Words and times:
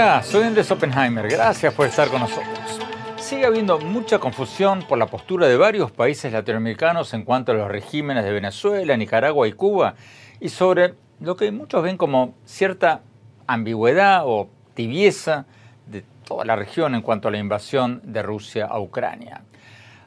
Hola, 0.00 0.22
soy 0.22 0.44
Andrés 0.44 0.70
Oppenheimer. 0.70 1.28
Gracias 1.28 1.74
por 1.74 1.84
estar 1.84 2.06
con 2.06 2.20
nosotros. 2.20 2.78
Sigue 3.16 3.44
habiendo 3.44 3.80
mucha 3.80 4.20
confusión 4.20 4.84
por 4.88 4.96
la 4.96 5.06
postura 5.06 5.48
de 5.48 5.56
varios 5.56 5.90
países 5.90 6.32
latinoamericanos 6.32 7.12
en 7.14 7.24
cuanto 7.24 7.50
a 7.50 7.56
los 7.56 7.66
regímenes 7.68 8.22
de 8.22 8.30
Venezuela, 8.30 8.96
Nicaragua 8.96 9.48
y 9.48 9.54
Cuba 9.54 9.96
y 10.38 10.50
sobre 10.50 10.94
lo 11.18 11.34
que 11.34 11.50
muchos 11.50 11.82
ven 11.82 11.96
como 11.96 12.36
cierta 12.44 13.00
ambigüedad 13.48 14.22
o 14.24 14.48
tibieza 14.74 15.46
de 15.88 16.04
toda 16.24 16.44
la 16.44 16.54
región 16.54 16.94
en 16.94 17.02
cuanto 17.02 17.26
a 17.26 17.32
la 17.32 17.38
invasión 17.38 18.00
de 18.04 18.22
Rusia 18.22 18.66
a 18.66 18.78
Ucrania. 18.78 19.42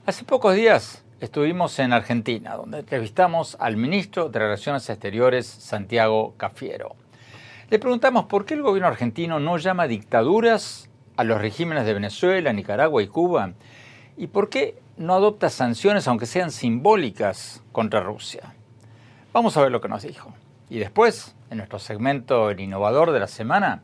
Hace 0.06 0.24
pocos 0.24 0.56
días 0.56 1.04
estuvimos 1.20 1.78
en 1.80 1.92
Argentina, 1.92 2.56
donde 2.56 2.80
entrevistamos 2.80 3.58
al 3.60 3.76
ministro 3.76 4.30
de 4.30 4.40
Relaciones 4.40 4.90
Exteriores, 4.90 5.48
Santiago 5.48 6.34
Cafiero. 6.38 7.01
Le 7.72 7.80
preguntamos 7.80 8.26
por 8.26 8.44
qué 8.44 8.54
el 8.54 8.64
gobierno 8.64 8.90
argentino 8.90 9.40
no 9.40 9.58
llama 9.58 9.88
dictaduras 9.88 10.90
a 11.16 11.24
los 11.24 11.40
regímenes 11.40 11.86
de 11.86 11.94
Venezuela, 11.94 12.52
Nicaragua 12.52 13.02
y 13.02 13.08
Cuba 13.08 13.54
y 14.18 14.28
por 14.28 14.50
qué 14.50 14.78
no 14.98 15.14
adopta 15.14 15.50
sanciones, 15.50 16.06
aunque 16.10 16.26
sean 16.26 16.52
simbólicas, 16.52 17.64
contra 17.72 18.02
Rusia. 18.02 18.56
Vamos 19.32 19.56
a 19.56 19.62
ver 19.62 19.72
lo 19.72 19.80
que 19.80 19.88
nos 19.88 20.04
dijo. 20.04 20.34
Y 20.70 20.80
después, 20.80 21.34
en 21.50 21.60
nuestro 21.60 21.80
segmento 21.80 22.50
El 22.50 22.60
Innovador 22.60 23.14
de 23.14 23.22
la 23.22 23.30
Semana, 23.30 23.84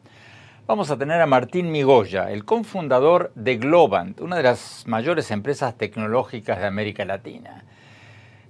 vamos 0.67 0.91
a 0.91 0.97
tener 0.97 1.21
a 1.21 1.25
Martín 1.25 1.71
Migoya, 1.71 2.29
el 2.29 2.43
cofundador 2.43 3.31
de 3.35 3.55
Globant, 3.55 4.19
una 4.19 4.35
de 4.35 4.43
las 4.43 4.83
mayores 4.85 5.31
empresas 5.31 5.77
tecnológicas 5.77 6.59
de 6.59 6.65
América 6.65 7.05
Latina. 7.05 7.63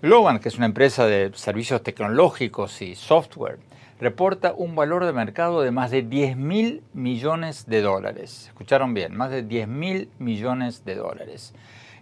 Globant, 0.02 0.42
que 0.42 0.50
es 0.50 0.58
una 0.58 0.66
empresa 0.66 1.06
de 1.06 1.32
servicios 1.36 1.84
tecnológicos 1.84 2.82
y 2.82 2.96
software, 2.96 3.60
reporta 4.00 4.54
un 4.56 4.76
valor 4.76 5.06
de 5.06 5.14
mercado 5.14 5.62
de 5.62 5.72
más 5.72 5.92
de 5.92 6.04
10 6.04 6.38
mil 6.38 6.84
millones 6.94 7.66
de 7.68 7.82
dólares. 7.82 8.48
Escucharon 8.48 8.94
bien, 8.94 9.16
más 9.16 9.32
de 9.32 9.44
10 9.44 9.68
mil 9.68 10.10
millones 10.20 10.86
de 10.86 10.96
dólares. 10.96 11.54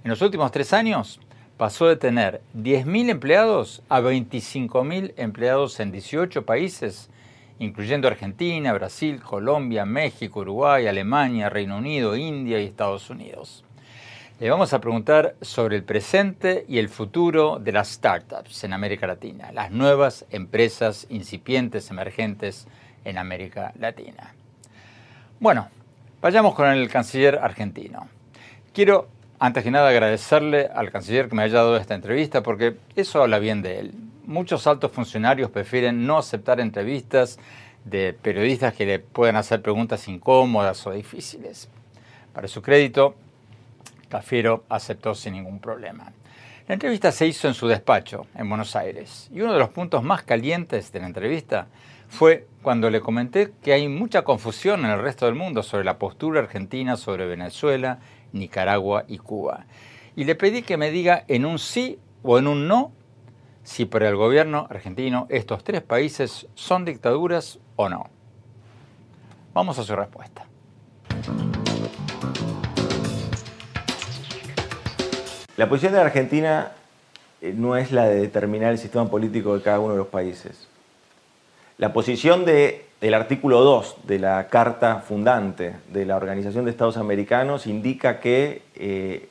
En 0.03 0.09
los 0.09 0.21
últimos 0.21 0.51
tres 0.51 0.73
años 0.73 1.19
pasó 1.57 1.87
de 1.87 1.95
tener 1.95 2.41
10 2.53 2.85
mil 2.85 3.09
empleados 3.09 3.81
a 3.89 4.01
25 4.01 4.83
mil 4.83 5.13
empleados 5.17 5.79
en 5.79 5.91
18 5.91 6.45
países, 6.45 7.09
incluyendo 7.59 8.07
Argentina, 8.07 8.73
Brasil, 8.73 9.21
Colombia, 9.21 9.85
México, 9.85 10.41
Uruguay, 10.41 10.87
Alemania, 10.87 11.49
Reino 11.49 11.77
Unido, 11.77 12.15
India 12.15 12.61
y 12.61 12.65
Estados 12.65 13.09
Unidos. 13.09 13.64
Le 14.37 14.49
vamos 14.49 14.73
a 14.73 14.81
preguntar 14.81 15.35
sobre 15.39 15.77
el 15.77 15.85
presente 15.85 16.65
y 16.67 16.79
el 16.79 16.89
futuro 16.89 17.57
de 17.57 17.71
las 17.71 17.87
startups 17.93 18.65
en 18.65 18.73
América 18.73 19.07
Latina, 19.07 19.53
las 19.53 19.71
nuevas 19.71 20.25
empresas 20.29 21.07
incipientes, 21.09 21.89
emergentes 21.89 22.67
en 23.05 23.17
América 23.17 23.71
Latina. 23.79 24.33
Bueno, 25.39 25.69
vayamos 26.21 26.53
con 26.53 26.67
el 26.67 26.89
canciller 26.89 27.39
argentino. 27.41 28.09
Quiero, 28.73 29.07
antes 29.39 29.63
que 29.63 29.71
nada, 29.71 29.87
agradecerle 29.87 30.67
al 30.67 30.91
canciller 30.91 31.29
que 31.29 31.35
me 31.35 31.43
haya 31.43 31.59
dado 31.59 31.77
esta 31.77 31.95
entrevista 31.95 32.43
porque 32.43 32.75
eso 32.97 33.21
habla 33.21 33.39
bien 33.39 33.61
de 33.61 33.79
él. 33.79 33.93
Muchos 34.25 34.67
altos 34.67 34.91
funcionarios 34.91 35.49
prefieren 35.49 36.05
no 36.05 36.17
aceptar 36.17 36.59
entrevistas 36.59 37.39
de 37.85 38.11
periodistas 38.11 38.73
que 38.73 38.85
le 38.85 38.99
puedan 38.99 39.37
hacer 39.37 39.61
preguntas 39.61 40.09
incómodas 40.09 40.85
o 40.85 40.91
difíciles. 40.91 41.69
Para 42.33 42.49
su 42.49 42.61
crédito, 42.61 43.15
Cafiero 44.15 44.63
aceptó 44.69 45.13
sin 45.13 45.33
ningún 45.33 45.59
problema. 45.59 46.13
La 46.69 46.73
entrevista 46.75 47.11
se 47.11 47.27
hizo 47.27 47.49
en 47.49 47.53
su 47.53 47.67
despacho, 47.67 48.27
en 48.33 48.47
Buenos 48.47 48.73
Aires, 48.77 49.29
y 49.29 49.41
uno 49.41 49.51
de 49.51 49.59
los 49.59 49.71
puntos 49.71 50.03
más 50.03 50.23
calientes 50.23 50.93
de 50.93 51.01
la 51.01 51.07
entrevista 51.07 51.67
fue 52.07 52.47
cuando 52.61 52.89
le 52.89 53.01
comenté 53.01 53.51
que 53.61 53.73
hay 53.73 53.89
mucha 53.89 54.21
confusión 54.21 54.85
en 54.85 54.91
el 54.91 55.01
resto 55.01 55.25
del 55.25 55.35
mundo 55.35 55.63
sobre 55.63 55.83
la 55.83 55.99
postura 55.99 56.39
argentina 56.39 56.95
sobre 56.95 57.25
Venezuela, 57.25 57.99
Nicaragua 58.31 59.03
y 59.09 59.17
Cuba. 59.17 59.65
Y 60.15 60.23
le 60.23 60.35
pedí 60.35 60.61
que 60.61 60.77
me 60.77 60.91
diga 60.91 61.25
en 61.27 61.45
un 61.45 61.59
sí 61.59 61.99
o 62.23 62.39
en 62.39 62.47
un 62.47 62.69
no 62.69 62.93
si 63.63 63.83
para 63.83 64.07
el 64.07 64.15
gobierno 64.15 64.65
argentino 64.69 65.27
estos 65.29 65.61
tres 65.65 65.81
países 65.81 66.47
son 66.55 66.85
dictaduras 66.85 67.59
o 67.75 67.89
no. 67.89 68.09
Vamos 69.53 69.77
a 69.77 69.83
su 69.83 69.93
respuesta. 69.93 70.47
La 75.57 75.69
posición 75.69 75.93
de 75.93 75.99
la 75.99 76.05
Argentina 76.05 76.71
eh, 77.41 77.53
no 77.55 77.77
es 77.77 77.93
la 77.93 78.07
de 78.07 78.15
determinar 78.15 78.71
el 78.73 78.77
sistema 78.77 79.09
político 79.09 79.55
de 79.55 79.61
cada 79.61 79.79
uno 79.79 79.93
de 79.93 79.99
los 79.99 80.07
países. 80.07 80.67
La 81.77 81.93
posición 81.93 82.43
del 82.43 83.13
artículo 83.13 83.61
2 83.61 83.95
de 84.03 84.19
la 84.19 84.47
Carta 84.47 84.99
Fundante 84.99 85.75
de 85.93 86.05
la 86.05 86.17
Organización 86.17 86.65
de 86.65 86.71
Estados 86.71 86.97
Americanos 86.97 87.67
indica 87.67 88.19
que 88.19 88.63
eh, 88.75 89.29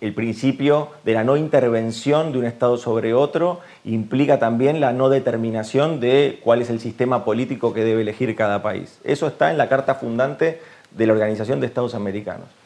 el 0.00 0.12
principio 0.12 0.88
de 1.04 1.12
la 1.14 1.22
no 1.22 1.36
intervención 1.36 2.32
de 2.32 2.38
un 2.38 2.46
Estado 2.46 2.76
sobre 2.76 3.14
otro 3.14 3.60
implica 3.84 4.40
también 4.40 4.80
la 4.80 4.92
no 4.92 5.08
determinación 5.08 6.00
de 6.00 6.40
cuál 6.42 6.62
es 6.62 6.70
el 6.70 6.80
sistema 6.80 7.24
político 7.24 7.72
que 7.72 7.84
debe 7.84 8.02
elegir 8.02 8.34
cada 8.34 8.60
país. 8.62 8.98
Eso 9.04 9.28
está 9.28 9.52
en 9.52 9.58
la 9.58 9.68
Carta 9.68 9.94
Fundante 9.94 10.60
de 10.90 11.06
la 11.06 11.12
Organización 11.12 11.60
de 11.60 11.66
Estados 11.66 11.94
Americanos. 11.94 12.59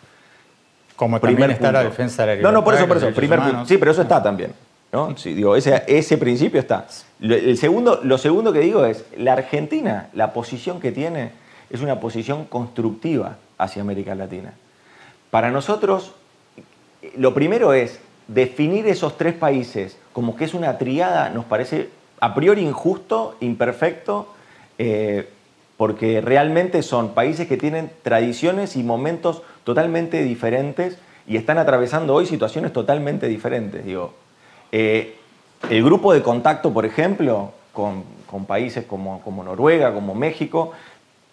Como 0.97 1.21
primer 1.21 1.51
está 1.51 1.73
la 1.73 1.85
defensa 1.85 2.25
de 2.25 2.37
la 2.37 2.43
No, 2.43 2.53
no, 2.53 2.65
por 2.65 2.75
eso, 2.75 2.87
por 2.87 2.97
eso. 2.97 3.11
Primer 3.13 3.41
Sí, 3.67 3.79
pero 3.79 3.91
eso 3.91 4.03
está 4.03 4.23
también. 4.23 4.53
¿no? 4.93 5.17
Sí, 5.17 5.35
digo, 5.35 5.57
ese, 5.57 5.83
ese 5.89 6.19
principio 6.19 6.61
está. 6.61 6.87
El 7.21 7.59
segundo, 7.59 8.01
lo 8.05 8.17
segundo 8.17 8.53
que 8.53 8.61
digo 8.61 8.85
es, 8.85 9.05
la 9.17 9.33
Argentina, 9.33 10.09
la 10.13 10.33
posición 10.33 10.81
que 10.81 10.93
tiene 10.93 11.33
es 11.71 11.81
una 11.81 11.99
posición 11.99 12.45
constructiva 12.45 13.39
hacia 13.59 13.83
América 13.83 14.15
Latina. 14.15 14.55
Para 15.31 15.51
nosotros, 15.51 16.13
lo 17.17 17.35
primero 17.35 17.73
es 17.73 17.99
definir 18.29 18.87
esos 18.87 19.19
tres 19.19 19.35
países 19.35 19.99
como 20.13 20.37
que 20.37 20.45
es 20.45 20.55
una 20.55 20.79
triada, 20.79 21.29
nos 21.29 21.45
parece 21.45 21.91
a 22.21 22.35
priori 22.35 22.63
injusto, 22.63 23.37
imperfecto, 23.41 24.29
eh, 24.79 25.29
porque 25.77 26.21
realmente 26.21 26.83
son 26.83 27.15
países 27.15 27.49
que 27.49 27.57
tienen 27.57 27.91
tradiciones 28.03 28.77
y 28.77 28.85
momentos 28.85 29.43
totalmente 29.65 30.23
diferentes 30.23 30.99
y 31.27 31.37
están 31.37 31.59
atravesando 31.59 32.15
hoy 32.15 32.27
situaciones 32.27 32.73
totalmente 32.73 33.27
diferentes. 33.27 33.85
Digo, 33.85 34.15
eh, 34.71 35.17
el 35.71 35.83
grupo 35.83 36.13
de 36.13 36.23
contacto, 36.23 36.73
por 36.73 36.85
ejemplo, 36.85 37.53
con, 37.73 38.05
países 38.47 38.85
como, 38.85 39.21
Noruega, 39.45 39.95
como 39.95 40.15
México, 40.15 40.73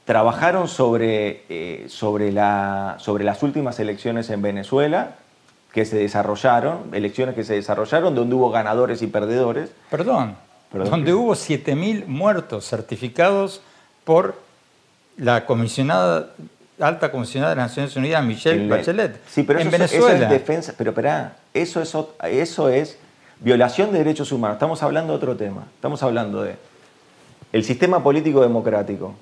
trabajaron 0.06 0.68
sobre, 0.68 1.44
eh, 1.50 1.86
sobre, 1.90 2.32
la, 2.32 2.96
sobre 3.00 3.24
las 3.24 3.44
últimas 3.44 3.80
elecciones 3.80 4.30
en 4.30 4.42
Venezuela 4.42 5.16
que 5.74 5.86
se 5.86 5.98
desarrollaron, 5.98 6.94
elecciones 6.94 7.36
que 7.36 7.44
se 7.44 7.56
desarrollaron 7.56 8.14
donde 8.14 8.36
hubo 8.36 8.52
ganadores 8.52 9.02
y 9.02 9.08
perdedores. 9.08 9.72
Perdón, 9.90 10.36
Perdón 10.72 10.92
donde 10.92 11.14
hubo 11.14 11.34
7.000 11.34 12.06
muertos 12.08 12.68
certificados 12.68 13.62
por 14.04 14.36
la 15.18 15.46
comisionada 15.46 16.34
alta 16.82 17.12
comisionada 17.12 17.52
de 17.52 17.58
las 17.58 17.72
Naciones 17.72 17.96
Unidas, 17.96 18.24
Michelle 18.24 18.68
Bachelet. 18.68 19.20
Sí, 19.28 19.44
pero 19.44 19.60
en 19.60 19.68
eso, 19.68 19.78
Venezuela. 19.78 20.26
es 20.26 20.30
defensa. 20.30 20.74
Pero 20.78 20.92
espera, 20.92 21.38
eso 21.54 21.82
es, 21.82 21.96
eso 22.24 22.70
es 22.70 22.98
violación 23.40 23.92
de 23.92 24.00
derechos 24.00 24.32
humanos. 24.32 24.56
Estamos 24.56 24.82
hablando 24.84 25.14
de 25.14 25.18
otro 25.18 25.36
tema. 25.36 25.68
Estamos 25.76 26.02
hablando 26.04 26.44
de 26.44 26.56
el 27.52 27.64
sistema 27.64 28.04
político 28.04 28.42
democrático. 28.42 29.14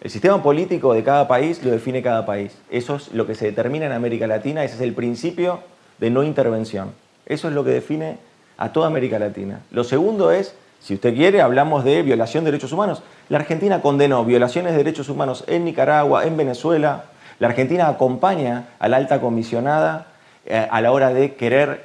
El 0.00 0.10
sistema 0.10 0.42
político 0.42 0.94
de 0.94 1.04
cada 1.04 1.28
país 1.28 1.62
lo 1.64 1.70
define 1.70 2.02
cada 2.02 2.26
país. 2.26 2.56
Eso 2.70 2.96
es 2.96 3.12
lo 3.12 3.26
que 3.26 3.34
se 3.34 3.46
determina 3.46 3.86
en 3.86 3.92
América 3.92 4.26
Latina. 4.26 4.64
Ese 4.64 4.74
es 4.74 4.80
el 4.80 4.94
principio 4.94 5.60
de 5.98 6.10
no 6.10 6.24
intervención. 6.24 6.92
Eso 7.24 7.48
es 7.48 7.54
lo 7.54 7.64
que 7.64 7.70
define 7.70 8.18
a 8.56 8.72
toda 8.72 8.88
América 8.88 9.18
Latina. 9.18 9.60
Lo 9.70 9.84
segundo 9.84 10.32
es 10.32 10.54
si 10.82 10.94
usted 10.94 11.14
quiere, 11.14 11.40
hablamos 11.40 11.84
de 11.84 12.02
violación 12.02 12.44
de 12.44 12.50
derechos 12.50 12.72
humanos. 12.72 13.04
La 13.28 13.38
Argentina 13.38 13.80
condenó 13.80 14.24
violaciones 14.24 14.72
de 14.72 14.78
derechos 14.78 15.08
humanos 15.08 15.44
en 15.46 15.64
Nicaragua, 15.64 16.24
en 16.24 16.36
Venezuela. 16.36 17.04
La 17.38 17.48
Argentina 17.48 17.86
acompaña 17.86 18.64
a 18.80 18.88
la 18.88 18.96
alta 18.96 19.20
comisionada 19.20 20.08
eh, 20.44 20.66
a 20.68 20.80
la 20.80 20.90
hora 20.90 21.14
de 21.14 21.34
querer 21.34 21.84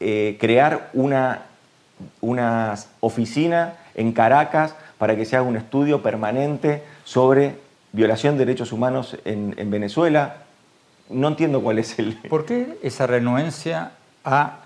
eh, 0.00 0.36
crear 0.40 0.90
una, 0.94 1.42
una 2.20 2.74
oficina 2.98 3.74
en 3.94 4.12
Caracas 4.12 4.74
para 4.98 5.14
que 5.14 5.24
se 5.26 5.36
haga 5.36 5.46
un 5.46 5.56
estudio 5.56 6.02
permanente 6.02 6.82
sobre 7.04 7.54
violación 7.92 8.36
de 8.36 8.46
derechos 8.46 8.72
humanos 8.72 9.16
en, 9.24 9.54
en 9.58 9.70
Venezuela. 9.70 10.38
No 11.08 11.28
entiendo 11.28 11.62
cuál 11.62 11.78
es 11.78 11.96
el... 12.00 12.16
¿Por 12.28 12.46
qué 12.46 12.78
esa 12.82 13.06
renuencia 13.06 13.92
a 14.24 14.58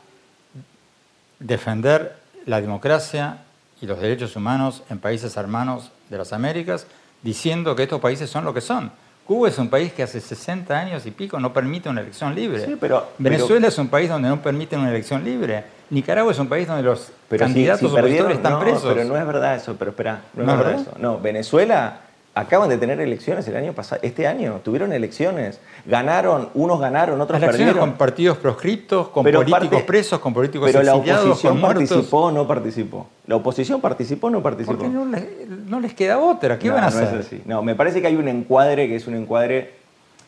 defender 1.39 2.17
la 2.47 2.63
democracia 2.63 3.41
y 3.81 3.87
los 3.87 4.01
derechos 4.01 4.35
humanos 4.37 4.83
en 4.91 4.99
países 4.99 5.37
hermanos 5.37 5.91
de 6.09 6.19
las 6.19 6.33
Américas, 6.33 6.87
diciendo 7.23 7.75
que 7.77 7.85
estos 7.85 8.01
países 8.01 8.29
son 8.31 8.45
lo 8.45 8.55
que 8.55 8.61
son. 8.61 8.91
Cuba 9.27 9.49
es 9.49 9.59
un 9.59 9.69
país 9.69 9.93
que 9.93 10.03
hace 10.03 10.21
60 10.21 10.75
años 10.75 11.05
y 11.05 11.11
pico 11.11 11.39
no 11.39 11.53
permite 11.53 11.89
una 11.89 12.01
elección 12.01 12.35
libre. 12.35 12.77
pero, 12.81 13.09
Venezuela 13.19 13.69
es 13.69 13.77
un 13.77 13.89
país 13.89 14.09
donde 14.09 14.29
no 14.29 14.41
permiten 14.41 14.81
una 14.81 14.89
elección 14.89 15.23
libre. 15.23 15.65
Nicaragua 15.91 16.33
es 16.33 16.39
un 16.39 16.49
país 16.49 16.67
donde 16.67 16.83
los 16.83 17.13
candidatos 17.37 17.93
opositores 17.93 18.39
están 18.39 18.59
presos. 18.59 18.95
Pero 18.95 19.05
no 19.05 19.17
es 19.19 19.27
verdad 19.27 19.57
eso, 19.57 19.77
pero 19.79 19.91
espera, 19.91 20.23
no, 20.33 20.51
es 20.51 20.59
verdad 20.59 20.81
eso. 20.81 20.93
No, 20.99 21.21
Venezuela 21.21 22.01
acaban 22.39 22.69
de 22.69 22.79
tener 22.79 23.01
elecciones 23.01 23.49
el 23.49 23.57
año 23.57 23.73
pasado, 23.73 24.01
este 24.05 24.27
año, 24.27 24.61
tuvieron 24.63 24.93
elecciones, 24.93 25.61
ganaron, 25.85 26.51
unos 26.55 26.81
ganaron, 26.81 27.21
otros 27.21 27.43
elecciones 27.43 27.75
con 27.75 27.95
partidos 27.95 28.39
proscriptos, 28.39 29.09
con 29.09 29.25
políticos 29.25 29.83
presos, 29.83 30.21
con 30.21 30.33
políticos 30.33 30.71
pero 30.71 30.81
Pero 30.81 30.87
la 30.87 30.95
oposición 30.95 31.61
participó 31.61 32.19
o 32.19 32.33
no 32.33 32.47
participó. 32.47 33.07
La 33.27 33.37
oposición 33.37 33.81
participó 33.81 34.29
o 34.29 34.31
no 34.31 34.43
participó. 34.43 34.77
Porque 34.77 34.89
no 34.89 35.81
les, 35.81 35.95
queda 35.95 36.19
otra, 36.19 36.59
¿qué 36.59 36.71
van 36.71 36.85
a 36.85 36.87
hacer? 36.89 37.43
No, 37.45 37.63
me 37.63 37.75
parece 37.75 38.01
que 38.01 38.07
hay 38.07 38.17
un 38.17 38.29
encuadre 38.29 38.87
que 38.87 38.95
es 38.95 39.07
un 39.09 39.15
encuadre 39.15 39.73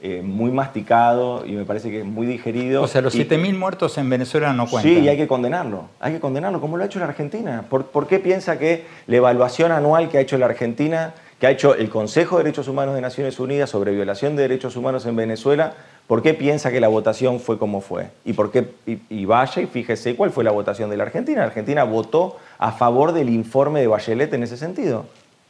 eh, 0.02 0.22
muy 0.22 0.50
masticado 0.50 1.46
y 1.46 1.52
me 1.52 1.64
parece 1.64 1.90
que 1.90 2.00
es 2.00 2.04
muy 2.04 2.26
digerido. 2.26 2.82
O 2.82 2.88
sea, 2.88 3.02
los 3.02 3.14
7.000 3.14 3.56
muertos 3.56 3.98
en 3.98 4.10
Venezuela 4.10 4.52
no 4.52 4.66
cuentan. 4.66 4.92
Sí, 4.92 4.98
y 4.98 5.08
hay 5.08 5.16
que 5.16 5.28
condenarlo. 5.28 5.84
Hay 6.00 6.14
que 6.14 6.20
condenarlo, 6.20 6.60
como 6.60 6.76
lo 6.76 6.82
ha 6.82 6.86
hecho 6.86 6.98
la 6.98 7.04
Argentina. 7.04 7.66
¿Por, 7.68 7.86
¿Por 7.86 8.08
qué 8.08 8.18
piensa 8.18 8.58
que 8.58 8.84
la 9.06 9.16
evaluación 9.16 9.70
anual 9.70 10.08
que 10.08 10.18
ha 10.18 10.20
hecho 10.22 10.38
la 10.38 10.46
Argentina 10.46 11.14
que 11.40 11.46
ha 11.46 11.50
hecho 11.50 11.74
el 11.74 11.88
Consejo 11.88 12.36
de 12.36 12.44
Derechos 12.44 12.68
Humanos 12.68 12.94
de 12.94 13.00
Naciones 13.00 13.40
Unidas 13.40 13.70
sobre 13.70 13.92
violación 13.92 14.36
de 14.36 14.42
derechos 14.42 14.76
humanos 14.76 15.06
en 15.06 15.16
Venezuela, 15.16 15.72
¿por 16.06 16.22
qué 16.22 16.34
piensa 16.34 16.70
que 16.70 16.80
la 16.80 16.88
votación 16.88 17.40
fue 17.40 17.58
como 17.58 17.80
fue? 17.80 18.10
¿Y, 18.26 18.34
por 18.34 18.52
qué, 18.52 18.68
y, 18.86 19.24
vaya 19.24 19.62
y 19.62 19.66
fíjese 19.66 20.16
cuál 20.16 20.32
fue 20.32 20.44
la 20.44 20.50
votación 20.50 20.90
de 20.90 20.98
la 20.98 21.04
Argentina. 21.04 21.40
La 21.40 21.46
Argentina 21.46 21.84
votó 21.84 22.36
a 22.58 22.72
favor 22.72 23.12
del 23.12 23.30
informe 23.30 23.80
de 23.80 23.86
Bachelet 23.86 24.30
en 24.34 24.42
ese 24.42 24.58
sentido. 24.58 25.06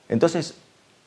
Entonces, 0.09 0.55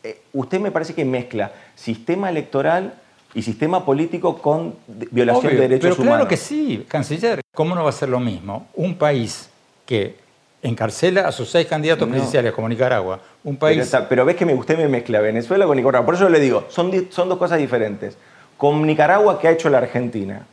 eh, 0.03 0.19
usted 0.33 0.59
me 0.59 0.69
parece 0.69 0.93
que 0.93 1.05
mezcla 1.05 1.53
sistema 1.75 2.29
electoral 2.29 2.95
y 3.33 3.41
sistema 3.41 3.85
político 3.85 4.41
con 4.41 4.75
violación 5.11 5.53
de 5.53 5.61
derechos 5.61 5.95
pero 5.95 6.09
Claro 6.09 6.27
que 6.27 6.35
sí, 6.35 6.85
canciller. 6.89 7.39
¿Cómo 7.55 7.73
no 7.73 7.85
va 7.85 7.89
a 7.89 7.93
ser 7.93 8.09
lo 8.09 8.19
mismo? 8.19 8.67
Un 8.73 8.97
país 8.97 9.49
que 9.85 10.22
encarcela 10.63 11.27
a 11.27 11.31
sus 11.31 11.49
seis 11.49 11.67
candidatos 11.67 12.07
presidenciales 12.07 12.53
como 12.53 12.67
Nicaragua. 12.69 13.19
Un 13.43 13.57
país... 13.57 13.95
Pero, 14.09 14.25
ves 14.25 14.35
que 14.37 14.45
me, 14.45 14.55
usted 14.55 14.77
me 14.77 14.87
mezcla 14.87 15.19
Venezuela 15.19 15.67
con 15.67 15.75
Nicaragua. 15.75 16.05
Por 16.05 16.15
eso 16.15 16.29
le 16.29 16.39
digo, 16.39 16.65
son, 16.69 16.91
son 17.11 17.29
dos 17.29 17.37
cosas 17.37 17.59
diferentes. 17.59 18.17
Con 18.57 18.81
Nicaragua, 18.87 19.39
¿qué 19.39 19.49
ha 19.49 19.51
hecho 19.51 19.69
la 19.69 19.79
Argentina? 19.79 20.47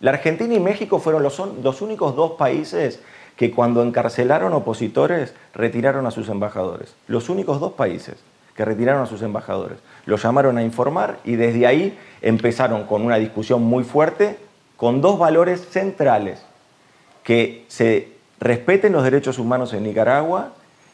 La 0.00 0.12
Argentina 0.12 0.54
y 0.54 0.60
México 0.60 1.00
fueron 1.00 1.24
los, 1.24 1.42
los 1.62 1.82
únicos 1.82 2.14
dos 2.14 2.32
países 2.32 3.00
que 3.36 3.50
cuando 3.50 3.82
encarcelaron 3.82 4.52
opositores 4.52 5.34
retiraron 5.54 6.06
a 6.06 6.12
sus 6.12 6.28
embajadores. 6.28 6.94
Los 7.08 7.28
únicos 7.28 7.58
dos 7.58 7.72
países 7.72 8.16
que 8.54 8.64
retiraron 8.64 9.02
a 9.02 9.06
sus 9.06 9.22
embajadores. 9.22 9.78
Los 10.06 10.22
llamaron 10.22 10.56
a 10.58 10.62
informar 10.62 11.18
y 11.24 11.36
desde 11.36 11.66
ahí 11.66 11.98
empezaron 12.22 12.84
con 12.84 13.02
una 13.02 13.16
discusión 13.16 13.62
muy 13.62 13.84
fuerte 13.84 14.38
con 14.76 15.00
dos 15.00 15.18
valores 15.18 15.68
centrales 15.70 16.42
que 17.22 17.64
se 17.68 18.17
respeten 18.40 18.92
los 18.92 19.04
derechos 19.04 19.38
humanos 19.38 19.72
en 19.72 19.82
Nicaragua 19.82 20.52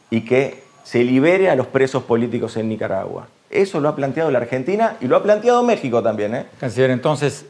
y 0.09 0.21
que 0.21 0.63
se 0.83 1.03
libere 1.03 1.49
a 1.49 1.55
los 1.55 1.67
presos 1.67 2.03
políticos 2.03 2.57
en 2.57 2.69
Nicaragua. 2.69 3.27
Eso 3.49 3.79
lo 3.79 3.89
ha 3.89 3.95
planteado 3.95 4.31
la 4.31 4.39
Argentina 4.39 4.97
y 5.01 5.07
lo 5.07 5.15
ha 5.15 5.23
planteado 5.23 5.63
México 5.63 6.01
también. 6.01 6.35
¿eh? 6.35 6.45
Canciller, 6.59 6.91
entonces, 6.91 7.45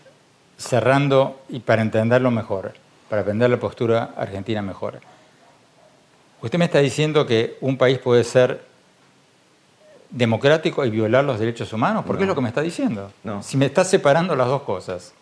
cerrando 0.57 1.41
y 1.49 1.59
para 1.59 1.81
entenderlo 1.81 2.31
mejor, 2.31 2.73
para 3.09 3.21
aprender 3.21 3.49
la 3.49 3.59
postura 3.59 4.13
argentina 4.15 4.61
mejor, 4.61 4.99
usted 6.41 6.59
me 6.59 6.65
está 6.65 6.79
diciendo 6.79 7.25
que 7.25 7.57
un 7.61 7.77
país 7.77 7.99
puede 7.99 8.23
ser 8.23 8.61
democrático 10.09 10.85
y 10.85 10.89
violar 10.89 11.25
los 11.25 11.39
derechos 11.39 11.73
humanos, 11.73 12.05
¿por 12.05 12.17
qué 12.17 12.23
es 12.23 12.27
lo 12.27 12.35
que 12.35 12.41
me 12.41 12.47
está 12.47 12.61
diciendo? 12.61 13.11
No. 13.23 13.43
Si 13.43 13.57
me 13.57 13.65
está 13.65 13.83
separando 13.83 14.35
las 14.35 14.47
dos 14.47 14.61
cosas. 14.61 15.13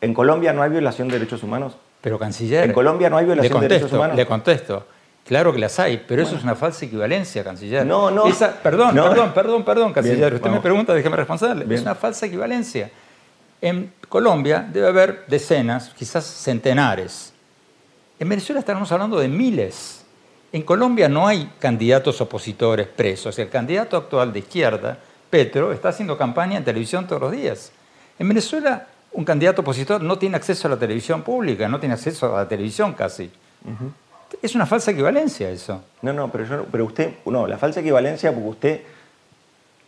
¿En 0.00 0.12
Colombia 0.12 0.52
no 0.52 0.62
hay 0.62 0.70
violación 0.70 1.08
de 1.08 1.14
derechos 1.14 1.42
humanos? 1.42 1.76
Pero 2.04 2.18
canciller... 2.18 2.64
En 2.64 2.74
Colombia 2.74 3.08
no 3.08 3.16
hay 3.16 3.24
violación 3.24 3.62
de 3.62 3.66
derechos 3.66 3.90
humanos. 3.90 4.14
Le 4.14 4.26
contesto. 4.26 4.86
Claro 5.26 5.54
que 5.54 5.58
las 5.58 5.78
hay, 5.78 6.04
pero 6.06 6.22
eso 6.22 6.36
es 6.36 6.42
una 6.42 6.54
falsa 6.54 6.84
equivalencia, 6.84 7.42
canciller. 7.42 7.86
No, 7.86 8.10
no. 8.10 8.24
perdón, 8.62 8.94
perdón, 8.94 9.32
perdón, 9.32 9.64
perdón, 9.64 9.92
canciller. 9.94 10.34
Usted 10.34 10.50
me 10.50 10.60
pregunta, 10.60 10.92
déjeme 10.92 11.16
responsable. 11.16 11.74
Es 11.74 11.80
una 11.80 11.94
falsa 11.94 12.26
equivalencia. 12.26 12.90
En 13.62 13.90
Colombia 14.10 14.68
debe 14.70 14.88
haber 14.88 15.24
decenas, 15.28 15.94
quizás 15.96 16.26
centenares. 16.26 17.32
En 18.18 18.28
Venezuela 18.28 18.60
estamos 18.60 18.92
hablando 18.92 19.18
de 19.18 19.28
miles. 19.28 20.04
En 20.52 20.60
Colombia 20.60 21.08
no 21.08 21.26
hay 21.26 21.50
candidatos 21.58 22.20
opositores 22.20 22.86
presos. 22.86 23.38
El 23.38 23.48
candidato 23.48 23.96
actual 23.96 24.30
de 24.30 24.40
izquierda, 24.40 24.98
Petro, 25.30 25.72
está 25.72 25.88
haciendo 25.88 26.18
campaña 26.18 26.58
en 26.58 26.64
televisión 26.64 27.06
todos 27.06 27.22
los 27.22 27.32
días. 27.32 27.72
En 28.18 28.28
Venezuela 28.28 28.88
un 29.14 29.24
candidato 29.24 29.62
opositor 29.62 30.02
no 30.02 30.18
tiene 30.18 30.36
acceso 30.36 30.68
a 30.68 30.72
la 30.72 30.76
televisión 30.76 31.22
pública, 31.22 31.68
no 31.68 31.80
tiene 31.80 31.94
acceso 31.94 32.34
a 32.36 32.42
la 32.42 32.48
televisión 32.48 32.92
casi. 32.92 33.30
Es 34.42 34.54
una 34.54 34.66
falsa 34.66 34.90
equivalencia 34.90 35.48
eso. 35.50 35.82
No, 36.02 36.12
no, 36.12 36.30
pero, 36.30 36.44
yo, 36.44 36.66
pero 36.70 36.84
usted, 36.84 37.14
no, 37.24 37.46
la 37.46 37.56
falsa 37.56 37.80
equivalencia 37.80 38.32
porque 38.32 38.48
usted 38.48 38.80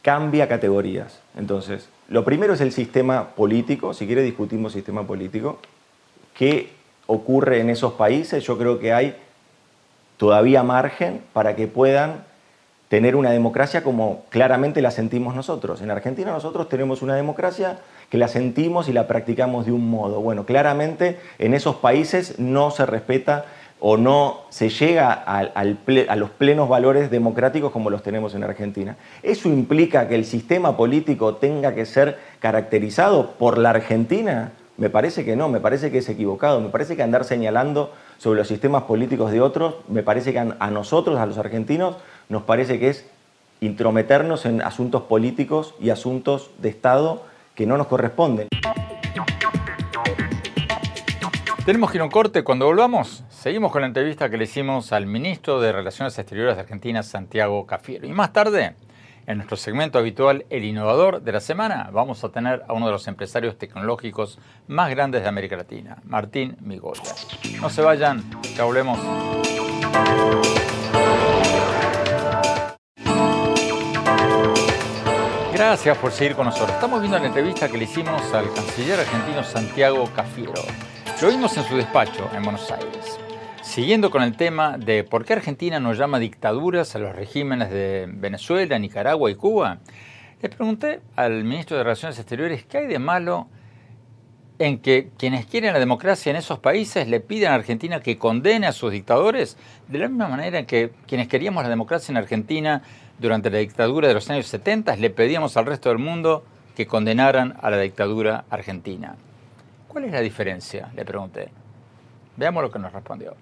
cambia 0.00 0.49
categorías. 0.49 1.19
Entonces, 1.37 1.88
lo 2.08 2.25
primero 2.25 2.55
es 2.55 2.61
el 2.61 2.70
sistema 2.70 3.31
político, 3.31 3.93
si 3.93 4.06
quiere 4.06 4.23
discutimos 4.23 4.73
sistema 4.73 5.05
político. 5.05 5.58
¿Qué 6.34 6.70
ocurre 7.06 7.61
en 7.61 7.70
esos 7.70 7.94
países? 7.94 8.44
Yo 8.44 8.56
creo 8.56 8.79
que 8.79 8.93
hay 8.93 9.17
todavía 10.17 10.62
margen 10.62 11.22
para 11.32 11.56
que 11.56 11.67
puedan 11.67 12.25
tener 12.88 13.17
una 13.17 13.31
democracia 13.31 13.82
como 13.82 14.25
claramente 14.29 14.81
la 14.81 14.93
sentimos 14.93 15.34
nosotros. 15.34 15.81
En 15.82 15.90
Argentina 15.90 16.31
nosotros 16.31 16.69
tenemos 16.69 17.02
una 17.02 17.17
democracia 17.17 17.81
que 18.11 18.19
la 18.19 18.29
sentimos 18.29 18.88
y 18.88 18.93
la 18.93 19.06
practicamos 19.06 19.67
de 19.67 19.73
un 19.73 19.91
modo. 19.91 20.20
Bueno, 20.20 20.47
claramente 20.47 21.19
en 21.38 21.55
esos 21.55 21.76
países 21.76 22.38
no 22.38 22.70
se 22.70 22.87
respeta 22.87 23.47
o 23.79 23.97
no 23.97 24.41
se 24.49 24.70
llega 24.70 25.12
a, 25.12 26.17
los 26.17 26.31
plenos 26.31 26.69
valores 26.69 27.11
democráticos 27.11 27.73
como 27.73 27.91
los 27.91 28.03
tenemos 28.03 28.35
en 28.35 28.44
Argentina. 28.44 28.97
¿Eso 29.23 29.49
implica 29.49 30.08
que 30.08 30.14
el 30.14 30.25
sistema 30.25 30.76
político 30.76 31.37
tenga 31.37 31.75
que 31.75 31.85
ser 31.85 32.19
caracterizado 32.41 33.32
por 33.32 33.58
la 33.58 33.70
Argentina? 33.70 34.53
Me 34.79 34.91
parece 34.91 35.25
que 35.25 35.37
no, 35.37 35.49
me 35.49 35.61
parece 35.61 35.91
que 35.91 35.99
es 35.99 36.08
equivocado, 36.08 36.61
me 36.61 36.69
parece 36.70 36.97
que 36.97 37.03
andar 37.03 37.25
señalando 37.25 37.93
sobre 38.19 38.38
los 38.38 38.49
sistemas 38.49 38.85
políticos 38.85 39.31
de 39.31 39.41
otros, 39.41 39.76
me 39.88 40.03
parece 40.03 40.32
que 40.32 40.38
a 40.38 40.70
nosotros, 40.70 41.19
a 41.19 41.26
los 41.26 41.38
argentinos, 41.38 41.97
nos 42.29 42.43
parece 42.43 42.79
que 42.79 42.88
es 42.88 43.06
intrometernos 43.61 44.47
en 44.47 44.62
asuntos 44.62 45.03
políticos 45.03 45.75
y 45.81 45.91
asuntos 45.91 46.50
de 46.58 46.69
Estado 46.69 47.23
que 47.56 47.67
no 47.67 47.76
nos 47.76 47.88
corresponden. 47.88 48.49
Tenemos 51.64 51.91
que 51.91 51.99
ir 51.99 52.08
corte. 52.11 52.44
Cuando 52.44 52.67
volvamos, 52.67 53.25
seguimos 53.29 53.73
con 53.73 53.81
la 53.81 53.88
entrevista 53.88 54.31
que 54.31 54.37
le 54.37 54.44
hicimos 54.44 54.93
al 54.93 55.06
ministro 55.06 55.61
de 55.61 55.73
Relaciones 55.73 56.17
Exteriores 56.17 56.55
de 56.55 56.63
Argentina, 56.63 57.03
Santiago 57.03 57.67
Cafiero. 57.67 58.06
Y 58.06 58.13
más 58.13 58.32
tarde, 58.32 58.77
en 59.27 59.39
nuestro 59.39 59.56
segmento 59.56 59.98
habitual, 59.98 60.46
El 60.48 60.65
Innovador 60.65 61.22
de 61.22 61.32
la 61.32 61.41
Semana, 61.41 61.91
vamos 61.93 62.22
a 62.22 62.29
tener 62.29 62.63
a 62.69 62.72
uno 62.72 62.86
de 62.86 62.93
los 62.93 63.08
empresarios 63.08 63.58
tecnológicos 63.58 64.39
más 64.69 64.91
grandes 64.91 65.22
de 65.22 65.29
América 65.29 65.56
Latina, 65.56 65.96
Martín 66.05 66.56
Migoya. 66.60 67.03
No 67.60 67.69
se 67.69 67.82
vayan, 67.82 68.22
ya 68.55 68.63
volvemos. 68.63 69.01
Gracias 75.56 75.96
por 75.96 76.13
seguir 76.13 76.36
con 76.36 76.44
nosotros. 76.44 76.72
Estamos 76.72 77.01
viendo 77.01 77.19
la 77.19 77.29
entrevista 77.29 77.67
que 77.67 77.79
le 77.79 77.84
hicimos 77.84 78.20
al 78.34 78.53
canciller 78.53 79.01
argentino 79.01 79.43
Santiago 79.43 80.05
Cafiero. 80.15 80.53
Lo 81.22 81.29
vimos 81.31 81.56
en 81.56 81.65
su 81.65 81.77
despacho 81.79 82.29
en 82.34 82.43
Buenos 82.43 82.70
Aires. 82.70 83.19
Siguiendo 83.63 84.10
con 84.10 84.22
el 84.22 84.36
tema 84.36 84.77
de 84.77 85.03
por 85.03 85.25
qué 85.25 85.32
Argentina 85.32 85.81
no 85.81 85.94
llama 85.94 86.19
dictaduras 86.19 86.94
a 86.94 86.98
los 86.98 87.17
regímenes 87.17 87.70
de 87.70 88.05
Venezuela, 88.06 88.79
Nicaragua 88.79 89.31
y 89.31 89.34
Cuba, 89.34 89.79
le 90.43 90.48
pregunté 90.51 91.01
al 91.17 91.43
ministro 91.44 91.79
de 91.79 91.84
Relaciones 91.84 92.19
Exteriores 92.19 92.67
qué 92.67 92.77
hay 92.77 92.86
de 92.86 92.98
malo 92.98 93.48
en 94.58 94.79
que 94.79 95.08
quienes 95.17 95.46
quieren 95.46 95.72
la 95.72 95.79
democracia 95.79 96.29
en 96.29 96.36
esos 96.36 96.58
países 96.58 97.08
le 97.08 97.20
piden 97.20 97.53
a 97.53 97.55
Argentina 97.55 98.01
que 98.01 98.19
condene 98.19 98.67
a 98.67 98.72
sus 98.72 98.93
dictadores, 98.93 99.56
de 99.89 100.01
la 100.01 100.08
misma 100.08 100.29
manera 100.29 100.67
que 100.67 100.93
quienes 101.06 101.29
queríamos 101.29 101.63
la 101.63 101.70
democracia 101.70 102.13
en 102.13 102.19
Argentina 102.19 102.82
durante 103.19 103.51
la 103.51 103.58
dictadura 103.58 104.08
de 104.08 104.15
los 104.15 104.29
años 104.31 104.46
70 104.46 104.96
le 104.96 105.11
pedíamos 105.11 105.56
al 105.56 105.67
resto 105.67 105.89
del 105.89 105.99
mundo 105.99 106.44
que 106.75 106.87
condenaran 106.87 107.55
a 107.63 107.70
la 107.70 107.79
dictadura 107.79 108.44
argentina. 108.51 109.17
¿Cuál 109.89 110.05
es 110.05 110.13
la 110.13 110.20
diferencia? 110.20 110.91
Le 110.94 111.05
pregunté. 111.05 111.49
Veamos 112.37 112.63
lo 112.63 112.70
que 112.70 112.79
nos 112.79 112.93
respondió. 112.93 113.35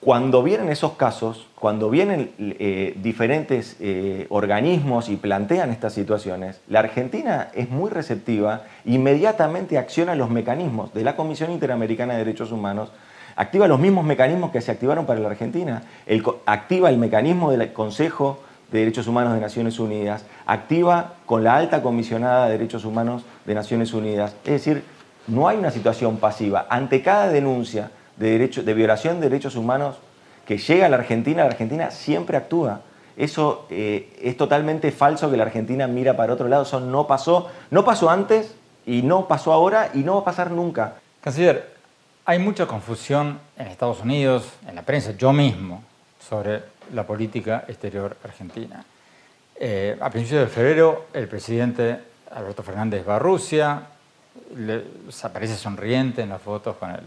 Cuando 0.00 0.42
vienen 0.42 0.68
esos 0.68 0.92
casos, 0.92 1.46
cuando 1.54 1.88
vienen 1.88 2.32
eh, 2.38 2.94
diferentes 3.02 3.76
eh, 3.80 4.26
organismos 4.28 5.08
y 5.08 5.16
plantean 5.16 5.70
estas 5.70 5.94
situaciones, 5.94 6.60
la 6.68 6.80
Argentina 6.80 7.48
es 7.54 7.70
muy 7.70 7.90
receptiva, 7.90 8.64
inmediatamente 8.84 9.78
acciona 9.78 10.14
los 10.14 10.28
mecanismos 10.28 10.92
de 10.92 11.04
la 11.04 11.16
Comisión 11.16 11.52
Interamericana 11.52 12.12
de 12.12 12.18
Derechos 12.18 12.52
Humanos 12.52 12.90
activa 13.36 13.68
los 13.68 13.80
mismos 13.80 14.04
mecanismos 14.04 14.50
que 14.50 14.60
se 14.60 14.70
activaron 14.70 15.06
para 15.06 15.20
la 15.20 15.28
Argentina. 15.28 15.82
activa 16.46 16.90
el 16.90 16.98
mecanismo 16.98 17.50
del 17.50 17.72
Consejo 17.72 18.40
de 18.70 18.80
Derechos 18.80 19.06
Humanos 19.06 19.34
de 19.34 19.40
Naciones 19.40 19.78
Unidas, 19.78 20.24
activa 20.46 21.14
con 21.26 21.44
la 21.44 21.56
alta 21.56 21.82
comisionada 21.82 22.46
de 22.46 22.52
Derechos 22.52 22.84
Humanos 22.84 23.24
de 23.44 23.54
Naciones 23.54 23.92
Unidas. 23.92 24.34
Es 24.44 24.52
decir, 24.52 24.82
no 25.26 25.48
hay 25.48 25.56
una 25.56 25.70
situación 25.70 26.16
pasiva. 26.16 26.66
Ante 26.68 27.02
cada 27.02 27.28
denuncia 27.28 27.90
de, 28.16 28.74
violación 28.74 29.20
de 29.20 29.28
derechos 29.28 29.56
humanos 29.56 29.96
que 30.46 30.58
llega 30.58 30.86
a 30.86 30.88
la 30.88 30.96
Argentina, 30.96 31.42
la 31.42 31.50
Argentina 31.50 31.90
siempre 31.90 32.36
actúa. 32.36 32.80
Eso 33.16 33.66
eh, 33.70 34.12
es 34.20 34.36
totalmente 34.36 34.90
falso 34.90 35.30
que 35.30 35.36
la 35.36 35.44
Argentina 35.44 35.86
mira 35.86 36.16
para 36.16 36.32
otro 36.32 36.48
lado. 36.48 36.64
Eso 36.64 36.80
no 36.80 37.06
pasó. 37.06 37.48
No 37.70 37.84
pasó 37.84 38.10
antes 38.10 38.54
y 38.86 39.02
no 39.02 39.28
pasó 39.28 39.52
ahora 39.52 39.90
y 39.94 39.98
no 39.98 40.14
va 40.14 40.20
a 40.20 40.24
pasar 40.24 40.50
nunca. 40.50 40.94
Canciller, 41.20 41.73
hay 42.26 42.38
mucha 42.38 42.66
confusión 42.66 43.38
en 43.56 43.66
Estados 43.66 44.00
Unidos, 44.00 44.48
en 44.66 44.74
la 44.74 44.82
prensa, 44.82 45.12
yo 45.12 45.32
mismo, 45.32 45.82
sobre 46.18 46.62
la 46.92 47.06
política 47.06 47.64
exterior 47.68 48.16
argentina. 48.24 48.84
Eh, 49.56 49.96
a 50.00 50.10
principios 50.10 50.42
de 50.42 50.48
febrero, 50.48 51.06
el 51.12 51.28
presidente 51.28 51.98
Alberto 52.30 52.62
Fernández 52.62 53.06
va 53.06 53.16
a 53.16 53.18
Rusia, 53.18 53.82
le, 54.56 54.82
aparece 55.22 55.56
sonriente 55.56 56.22
en 56.22 56.30
las 56.30 56.40
fotos 56.40 56.76
con 56.76 56.90
el 56.90 57.02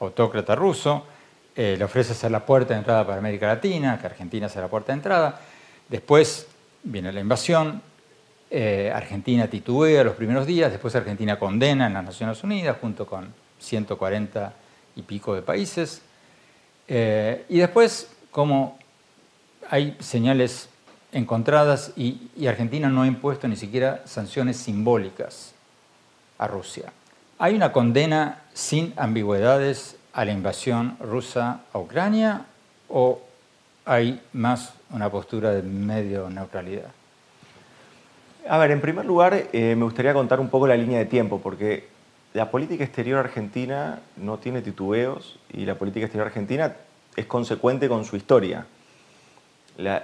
autócrata 0.00 0.54
ruso, 0.54 1.06
eh, 1.56 1.76
le 1.78 1.84
ofrece 1.84 2.14
ser 2.14 2.30
la 2.30 2.44
puerta 2.44 2.74
de 2.74 2.80
entrada 2.80 3.06
para 3.06 3.18
América 3.18 3.46
Latina, 3.46 3.98
que 3.98 4.06
Argentina 4.06 4.48
sea 4.48 4.62
la 4.62 4.68
puerta 4.68 4.92
de 4.92 4.98
entrada. 4.98 5.40
Después 5.88 6.46
viene 6.82 7.12
la 7.12 7.20
invasión, 7.20 7.80
eh, 8.50 8.92
Argentina 8.94 9.48
titubea 9.48 10.04
los 10.04 10.14
primeros 10.14 10.46
días, 10.46 10.70
después 10.70 10.94
Argentina 10.94 11.38
condena 11.38 11.86
en 11.86 11.94
las 11.94 12.04
Naciones 12.04 12.44
Unidas 12.44 12.76
junto 12.80 13.06
con 13.06 13.43
140 13.60 14.52
y 14.96 15.02
pico 15.02 15.34
de 15.34 15.42
países. 15.42 16.02
Eh, 16.88 17.44
y 17.48 17.58
después, 17.58 18.08
como 18.30 18.78
hay 19.70 19.96
señales 20.00 20.68
encontradas 21.12 21.92
y, 21.96 22.30
Argentina 22.46 22.88
no 22.88 23.02
ha 23.02 23.06
impuesto 23.06 23.48
ni 23.48 23.56
siquiera 23.56 24.02
sanciones 24.04 24.56
simbólicas 24.56 25.54
a 26.38 26.46
Rusia. 26.46 26.92
Hay 27.38 27.54
una 27.54 27.72
condena 27.72 28.42
sin 28.52 28.92
ambigüedades 28.96 29.96
a 30.12 30.24
la 30.24 30.32
invasión 30.32 30.96
rusa 31.00 31.60
a 31.72 31.78
Ucrania 31.78 32.46
o 32.88 33.20
hay 33.84 34.20
más 34.32 34.74
una 34.90 35.10
postura 35.10 35.50
de 35.50 35.62
medio 35.62 36.30
neutralidad? 36.30 36.90
A 38.48 38.58
ver, 38.58 38.70
en 38.70 38.80
primer 38.80 39.04
lugar, 39.04 39.48
eh, 39.52 39.74
me 39.76 39.84
gustaría 39.84 40.12
contar 40.12 40.38
un 40.40 40.48
poco 40.48 40.66
la 40.66 40.76
línea 40.76 40.98
de 40.98 41.06
tiempo, 41.06 41.40
porque 41.42 41.88
la 42.34 42.50
política 42.50 42.82
exterior 42.82 43.20
argentina 43.20 44.00
no 44.16 44.38
tiene 44.38 44.60
titubeos 44.60 45.38
y 45.52 45.66
la 45.66 45.76
política 45.76 46.06
exterior 46.06 46.26
argentina 46.26 46.74
es 47.14 47.26
consecuente 47.26 47.88
con 47.88 48.04
su 48.04 48.16
historia. 48.16 48.66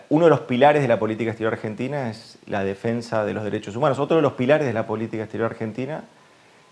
uno 0.08 0.24
de 0.24 0.30
los 0.30 0.40
pilares 0.42 0.80
de 0.80 0.88
la 0.88 1.00
política 1.00 1.32
exterior 1.32 1.52
argentina 1.52 2.08
es 2.08 2.38
la 2.46 2.62
defensa 2.62 3.24
de 3.24 3.34
los 3.34 3.42
derechos 3.42 3.74
humanos. 3.74 3.98
Otro 3.98 4.16
de 4.16 4.22
los 4.22 4.34
pilares 4.34 4.64
de 4.64 4.72
la 4.72 4.86
política 4.86 5.24
exterior 5.24 5.50
argentina 5.50 6.04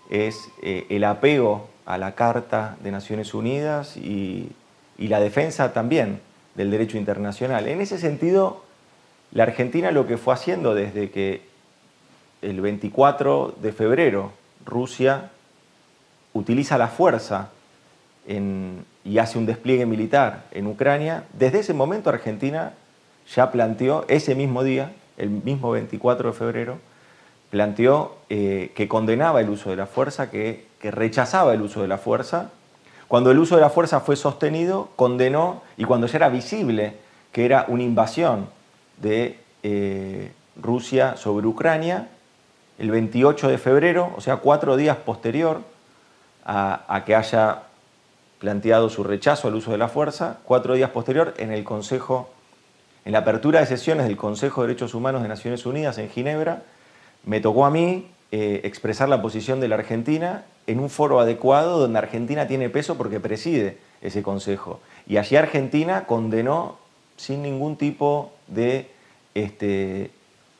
es 0.09 0.49
eh, 0.63 0.85
el 0.89 1.03
apego 1.03 1.69
a 1.85 1.97
la 1.97 2.15
Carta 2.15 2.77
de 2.81 2.91
Naciones 2.91 3.33
Unidas 3.33 3.97
y, 3.97 4.53
la 4.97 5.19
defensa 5.19 5.73
también 5.73 6.21
del 6.55 6.71
derecho 6.71 6.97
internacional. 6.97 7.67
En 7.67 7.81
ese 7.81 7.97
sentido, 7.97 8.63
la 9.31 9.43
Argentina 9.43 9.91
lo 9.91 10.07
que 10.07 10.17
fue 10.17 10.33
haciendo 10.33 10.73
desde 10.75 11.09
que 11.09 11.41
el 12.41 12.61
24 12.61 13.55
de 13.61 13.71
febrero 13.71 14.33
Rusia 14.65 15.31
utiliza 16.33 16.77
la 16.77 16.87
fuerza 16.87 17.49
y 19.03 19.17
hace 19.17 19.39
un 19.39 19.45
despliegue 19.45 19.85
militar 19.85 20.43
en 20.51 20.67
Ucrania, 20.67 21.23
desde 21.33 21.59
ese 21.59 21.73
momento 21.73 22.09
Argentina 22.09 22.73
ya 23.33 23.51
planteó 23.51 24.05
ese 24.07 24.35
mismo 24.35 24.63
día, 24.63 24.91
el 25.17 25.29
mismo 25.29 25.71
24 25.71 26.31
de 26.31 26.37
febrero, 26.37 26.77
planteó 27.49 28.17
eh, 28.29 28.71
que 28.75 28.87
condenaba 28.87 29.41
el 29.41 29.49
uso 29.49 29.69
de 29.69 29.75
la 29.75 29.87
fuerza, 29.87 30.29
que, 30.29 30.67
rechazaba 30.81 31.53
el 31.53 31.61
uso 31.61 31.81
de 31.81 31.89
la 31.89 31.97
fuerza. 31.97 32.51
Cuando 33.09 33.31
el 33.31 33.39
uso 33.39 33.55
de 33.55 33.61
la 33.61 33.69
fuerza 33.69 33.99
fue 33.99 34.15
sostenido, 34.15 34.89
condenó, 34.95 35.61
y 35.75 35.83
cuando 35.83 36.07
ya 36.07 36.17
era 36.17 36.29
visible 36.29 36.93
que 37.33 37.43
era 37.45 37.65
una 37.67 37.83
invasión 37.83 38.47
de 39.01 39.37
eh, 39.63 40.31
Rusia 40.55 41.17
sobre 41.17 41.47
Ucrania, 41.47 42.07
el 42.77 42.91
28 42.91 43.49
de 43.49 43.57
febrero, 43.57 44.13
o 44.15 44.21
sea, 44.21 44.37
cuatro 44.37 44.77
días 44.77 44.95
posterior 44.97 45.61
a, 46.45 47.03
que 47.05 47.15
haya 47.15 47.63
planteado 48.39 48.89
su 48.89 49.03
rechazo 49.03 49.47
al 49.47 49.55
uso 49.55 49.71
de 49.71 49.77
la 49.77 49.89
fuerza, 49.89 50.37
cuatro 50.43 50.73
días 50.73 50.89
posterior 50.91 51.33
en 51.37 51.51
el 51.51 51.63
Consejo, 51.63 52.29
en 53.05 53.13
la 53.13 53.19
apertura 53.19 53.59
de 53.59 53.65
sesiones 53.65 54.07
del 54.07 54.17
Consejo 54.17 54.61
de 54.61 54.69
Derechos 54.69 54.93
Humanos 54.93 55.21
de 55.21 55.27
Naciones 55.27 55.65
Unidas 55.65 55.97
en 55.97 56.09
Ginebra, 56.09 56.63
me 57.25 57.41
tocó 57.41 57.65
a 57.65 57.69
mí 57.69 58.09
eh, 58.31 58.61
expresar 58.63 59.09
la 59.09 59.21
posición 59.21 59.59
de 59.59 59.67
la 59.67 59.75
Argentina 59.75 60.45
en 60.67 60.79
un 60.79 60.89
foro 60.89 61.19
adecuado 61.19 61.79
donde 61.79 61.99
Argentina 61.99 62.47
tiene 62.47 62.69
peso 62.69 62.95
porque 62.95 63.19
preside 63.19 63.77
ese 64.01 64.21
consejo. 64.21 64.79
Y 65.07 65.17
allí 65.17 65.35
Argentina 65.35 66.05
condenó 66.05 66.77
sin 67.17 67.41
ningún 67.41 67.75
tipo 67.75 68.31
de, 68.47 68.89
este, 69.33 70.11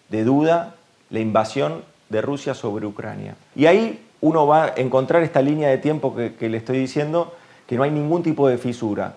de 0.10 0.24
duda 0.24 0.76
la 1.10 1.20
invasión 1.20 1.84
de 2.10 2.22
Rusia 2.22 2.54
sobre 2.54 2.86
Ucrania. 2.86 3.36
Y 3.56 3.68
ahí 3.68 4.04
uno 4.22 4.48
va 4.48 4.66
a 4.66 4.74
encontrar 4.78 5.24
esta 5.24 5.42
línea 5.42 5.70
de 5.70 5.78
tiempo 5.78 6.16
que, 6.16 6.50
le 6.50 6.58
estoy 6.58 6.78
diciendo, 6.78 7.34
que 7.68 7.76
no 7.76 7.84
hay 7.84 7.92
ningún 7.92 8.24
tipo 8.24 8.48
de 8.48 8.58
fisura. 8.58 9.16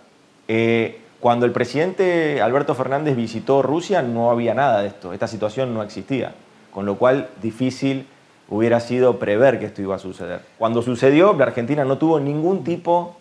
Eh, 0.49 1.00
cuando 1.21 1.47
el 1.47 1.52
presidente 1.52 2.42
Alberto 2.42 2.75
Fernández 2.75 3.16
visitó 3.16 3.62
Rusia 3.62 4.02
no 4.02 4.30
había 4.30 4.54
nada 4.54 4.82
de 4.82 4.88
esto, 4.88 5.12
esta 5.12 5.28
situación 5.28 5.73
no 5.73 5.82
existía 5.82 6.32
con 6.73 6.87
lo 6.87 6.97
cual 6.97 7.28
difícil 7.40 8.06
hubiera 8.49 8.80
sido 8.80 9.18
prever 9.18 9.59
que 9.59 9.66
esto 9.66 9.82
iba 9.82 9.97
a 9.97 9.99
suceder. 9.99 10.40
Cuando 10.59 10.82
sucedió, 10.82 11.32
la 11.35 11.44
Argentina 11.44 11.85
no 11.85 11.99
tuvo 11.99 12.18
ningún 12.18 12.64
tipo 12.64 13.16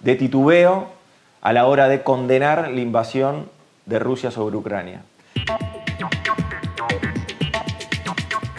de 0.00 0.14
titubeo 0.14 0.88
a 1.40 1.52
la 1.52 1.66
hora 1.66 1.88
de 1.88 2.02
condenar 2.02 2.70
la 2.70 2.80
invasión 2.80 3.48
de 3.86 3.98
Rusia 3.98 4.30
sobre 4.30 4.56
Ucrania. 4.56 5.02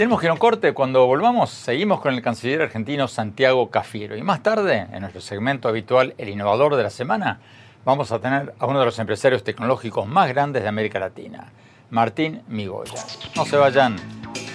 Tenemos 0.01 0.19
que 0.19 0.25
ir 0.25 0.29
a 0.31 0.33
un 0.33 0.39
corte. 0.39 0.73
Cuando 0.73 1.05
volvamos, 1.05 1.51
seguimos 1.51 2.01
con 2.01 2.15
el 2.15 2.23
canciller 2.23 2.63
argentino 2.63 3.07
Santiago 3.07 3.69
Cafiero. 3.69 4.17
Y 4.17 4.23
más 4.23 4.41
tarde, 4.41 4.87
en 4.91 5.01
nuestro 5.01 5.21
segmento 5.21 5.69
habitual, 5.69 6.15
El 6.17 6.29
Innovador 6.29 6.75
de 6.75 6.81
la 6.81 6.89
Semana, 6.89 7.39
vamos 7.85 8.11
a 8.11 8.17
tener 8.17 8.55
a 8.57 8.65
uno 8.65 8.79
de 8.79 8.85
los 8.85 8.97
empresarios 8.97 9.43
tecnológicos 9.43 10.07
más 10.07 10.27
grandes 10.29 10.63
de 10.63 10.69
América 10.69 10.97
Latina, 10.97 11.51
Martín 11.91 12.41
Migoya. 12.47 12.95
No 13.35 13.45
se 13.45 13.57
vayan. 13.57 13.95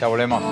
Ya 0.00 0.08
volvemos. 0.08 0.42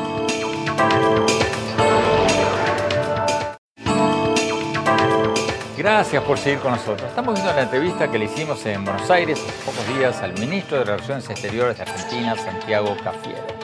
Gracias 5.77 6.23
por 6.23 6.39
seguir 6.39 6.61
con 6.61 6.71
nosotros. 6.71 7.09
Estamos 7.09 7.35
viendo 7.35 7.53
la 7.53 7.63
entrevista 7.63 8.09
que 8.09 8.21
le 8.21 8.27
hicimos 8.27 8.65
en 8.65 8.85
Buenos 8.85 9.11
Aires 9.11 9.43
hace 9.45 9.65
pocos 9.65 9.99
días 9.99 10.23
al 10.23 10.39
ministro 10.39 10.79
de 10.79 10.85
Relaciones 10.85 11.29
Exteriores 11.29 11.79
de 11.79 11.83
Argentina, 11.83 12.37
Santiago 12.37 12.97
Cafiero. 13.03 13.64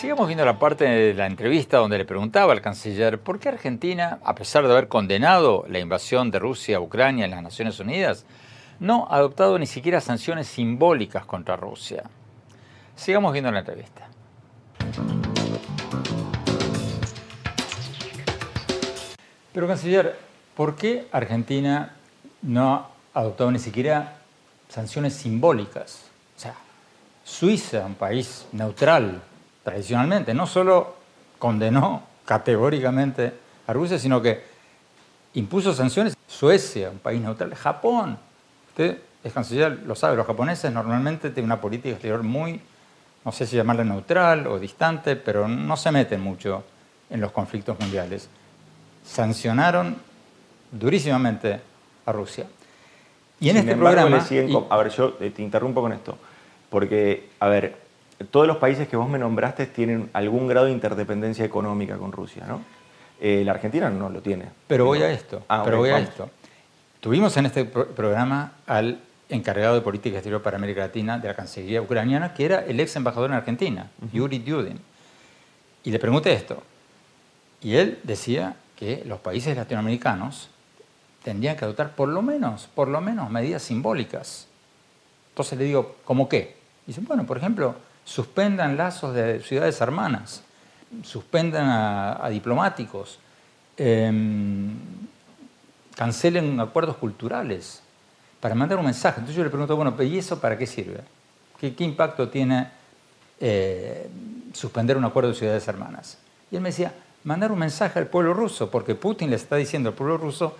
Sigamos 0.00 0.28
viendo 0.28 0.46
la 0.46 0.58
parte 0.58 0.84
de 0.84 1.12
la 1.12 1.26
entrevista 1.26 1.76
donde 1.76 1.98
le 1.98 2.06
preguntaba 2.06 2.54
al 2.54 2.62
canciller 2.62 3.20
por 3.20 3.38
qué 3.38 3.50
Argentina, 3.50 4.18
a 4.24 4.34
pesar 4.34 4.66
de 4.66 4.72
haber 4.72 4.88
condenado 4.88 5.66
la 5.68 5.78
invasión 5.78 6.30
de 6.30 6.38
Rusia 6.38 6.78
a 6.78 6.80
Ucrania 6.80 7.26
en 7.26 7.32
las 7.32 7.42
Naciones 7.42 7.78
Unidas, 7.80 8.24
no 8.78 9.06
ha 9.10 9.16
adoptado 9.16 9.58
ni 9.58 9.66
siquiera 9.66 10.00
sanciones 10.00 10.46
simbólicas 10.46 11.26
contra 11.26 11.54
Rusia. 11.54 12.04
Sigamos 12.96 13.34
viendo 13.34 13.52
la 13.52 13.58
entrevista. 13.58 14.08
Pero, 19.52 19.68
canciller, 19.68 20.18
¿por 20.56 20.76
qué 20.76 21.08
Argentina 21.12 21.94
no 22.40 22.86
ha 23.12 23.20
adoptado 23.20 23.50
ni 23.52 23.58
siquiera 23.58 24.16
sanciones 24.70 25.12
simbólicas? 25.12 26.06
O 26.38 26.40
sea, 26.40 26.54
Suiza, 27.22 27.84
un 27.84 27.96
país 27.96 28.46
neutral 28.52 29.24
tradicionalmente, 29.62 30.34
no 30.34 30.46
solo 30.46 30.96
condenó 31.38 32.02
categóricamente 32.24 33.32
a 33.66 33.72
Rusia, 33.72 33.98
sino 33.98 34.22
que 34.22 34.42
impuso 35.34 35.72
sanciones. 35.72 36.16
Suecia, 36.26 36.90
un 36.90 36.98
país 36.98 37.20
neutral. 37.20 37.54
Japón, 37.54 38.18
usted 38.68 38.98
es 39.22 39.32
canciller, 39.32 39.80
lo 39.84 39.94
sabe, 39.94 40.16
los 40.16 40.26
japoneses 40.26 40.72
normalmente 40.72 41.30
tienen 41.30 41.46
una 41.46 41.60
política 41.60 41.90
exterior 41.90 42.22
muy 42.22 42.60
no 43.24 43.32
sé 43.32 43.46
si 43.46 43.56
llamarla 43.56 43.84
neutral 43.84 44.46
o 44.46 44.58
distante, 44.58 45.16
pero 45.16 45.46
no 45.46 45.76
se 45.76 45.92
meten 45.92 46.20
mucho 46.20 46.64
en 47.10 47.20
los 47.20 47.32
conflictos 47.32 47.78
mundiales. 47.78 48.28
Sancionaron 49.04 49.96
durísimamente 50.72 51.60
a 52.06 52.12
Rusia. 52.12 52.46
Y 53.38 53.50
en 53.50 53.58
este 53.58 53.76
programa... 53.76 54.24
A 54.70 54.76
ver, 54.76 54.90
yo 54.90 55.16
eh, 55.20 55.30
te 55.30 55.42
interrumpo 55.42 55.82
con 55.82 55.92
esto, 55.92 56.16
porque, 56.70 57.30
a 57.40 57.48
ver, 57.48 57.76
todos 58.30 58.46
los 58.46 58.58
países 58.58 58.88
que 58.88 58.96
vos 58.96 59.08
me 59.08 59.18
nombraste 59.18 59.66
tienen 59.66 60.10
algún 60.12 60.46
grado 60.46 60.66
de 60.66 60.72
interdependencia 60.72 61.44
económica 61.44 61.96
con 61.96 62.12
Rusia, 62.12 62.44
¿no? 62.46 62.60
Eh, 63.20 63.42
la 63.44 63.52
Argentina 63.52 63.90
no 63.90 64.08
lo 64.08 64.20
tiene. 64.20 64.46
Pero 64.66 64.86
voy 64.86 65.02
a 65.02 65.10
esto, 65.10 65.42
ah, 65.48 65.62
pero 65.64 65.78
voy 65.78 65.90
a 65.90 65.98
esto. 65.98 66.30
Tuvimos 67.00 67.36
en 67.36 67.46
este 67.46 67.64
programa 67.64 68.52
al 68.66 69.00
encargado 69.28 69.74
de 69.74 69.80
política 69.80 70.16
exterior 70.16 70.42
para 70.42 70.56
América 70.56 70.80
Latina 70.80 71.18
de 71.18 71.28
la 71.28 71.34
Cancillería 71.34 71.80
ucraniana, 71.80 72.34
que 72.34 72.44
era 72.44 72.64
el 72.64 72.80
ex 72.80 72.96
embajador 72.96 73.30
en 73.30 73.36
Argentina, 73.36 73.90
Yuri 74.12 74.38
Dudin. 74.38 74.78
Y 75.84 75.90
le 75.90 75.98
pregunté 75.98 76.32
esto. 76.32 76.62
Y 77.62 77.76
él 77.76 77.98
decía 78.02 78.56
que 78.76 79.02
los 79.06 79.20
países 79.20 79.56
latinoamericanos 79.56 80.48
tendrían 81.22 81.56
que 81.56 81.64
adoptar 81.64 81.94
por 81.94 82.08
lo 82.08 82.22
menos, 82.22 82.68
por 82.74 82.88
lo 82.88 83.00
menos 83.00 83.30
medidas 83.30 83.62
simbólicas. 83.62 84.46
Entonces 85.30 85.58
le 85.58 85.64
digo, 85.64 85.96
¿cómo 86.04 86.28
qué? 86.28 86.56
Dicen, 86.86 87.04
bueno, 87.04 87.24
por 87.24 87.36
ejemplo, 87.36 87.76
suspendan 88.10 88.76
lazos 88.76 89.14
de 89.14 89.40
ciudades 89.40 89.80
hermanas, 89.80 90.42
suspendan 91.04 91.68
a, 91.68 92.28
diplomáticos, 92.28 93.20
em, 93.76 94.74
cancelen 95.94 96.58
acuerdos 96.58 96.96
culturales 96.96 97.80
para 98.40 98.56
mandar 98.56 98.78
un 98.78 98.86
mensaje. 98.86 99.20
Entonces 99.20 99.36
yo 99.36 99.44
le 99.44 99.50
pregunto, 99.50 99.76
bueno, 99.76 99.94
¿y 100.02 100.18
eso 100.18 100.40
para 100.40 100.58
qué 100.58 100.66
sirve? 100.66 101.02
¿Qué, 101.60 101.72
impacto 101.84 102.28
tiene 102.28 102.68
eh, 103.38 104.10
suspender 104.54 104.96
un 104.96 105.04
acuerdo 105.04 105.30
de 105.30 105.36
ciudades 105.36 105.68
hermanas? 105.68 106.18
Y 106.50 106.56
él 106.56 106.62
me 106.62 106.70
decía, 106.70 106.92
mandar 107.22 107.52
un 107.52 107.60
mensaje 107.60 108.00
al 108.00 108.08
pueblo 108.08 108.34
ruso, 108.34 108.72
porque 108.72 108.96
Putin 108.96 109.30
le 109.30 109.36
está 109.36 109.54
diciendo 109.54 109.90
al 109.90 109.94
pueblo 109.94 110.16
ruso 110.18 110.56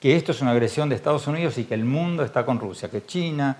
que 0.00 0.16
esto 0.16 0.32
es 0.32 0.40
una 0.40 0.50
agresión 0.50 0.88
de 0.88 0.96
Estados 0.96 1.28
Unidos 1.28 1.56
y 1.56 1.64
que 1.66 1.74
el 1.74 1.84
mundo 1.84 2.24
está 2.24 2.44
con 2.44 2.58
Rusia, 2.58 2.90
que 2.90 3.06
China, 3.06 3.56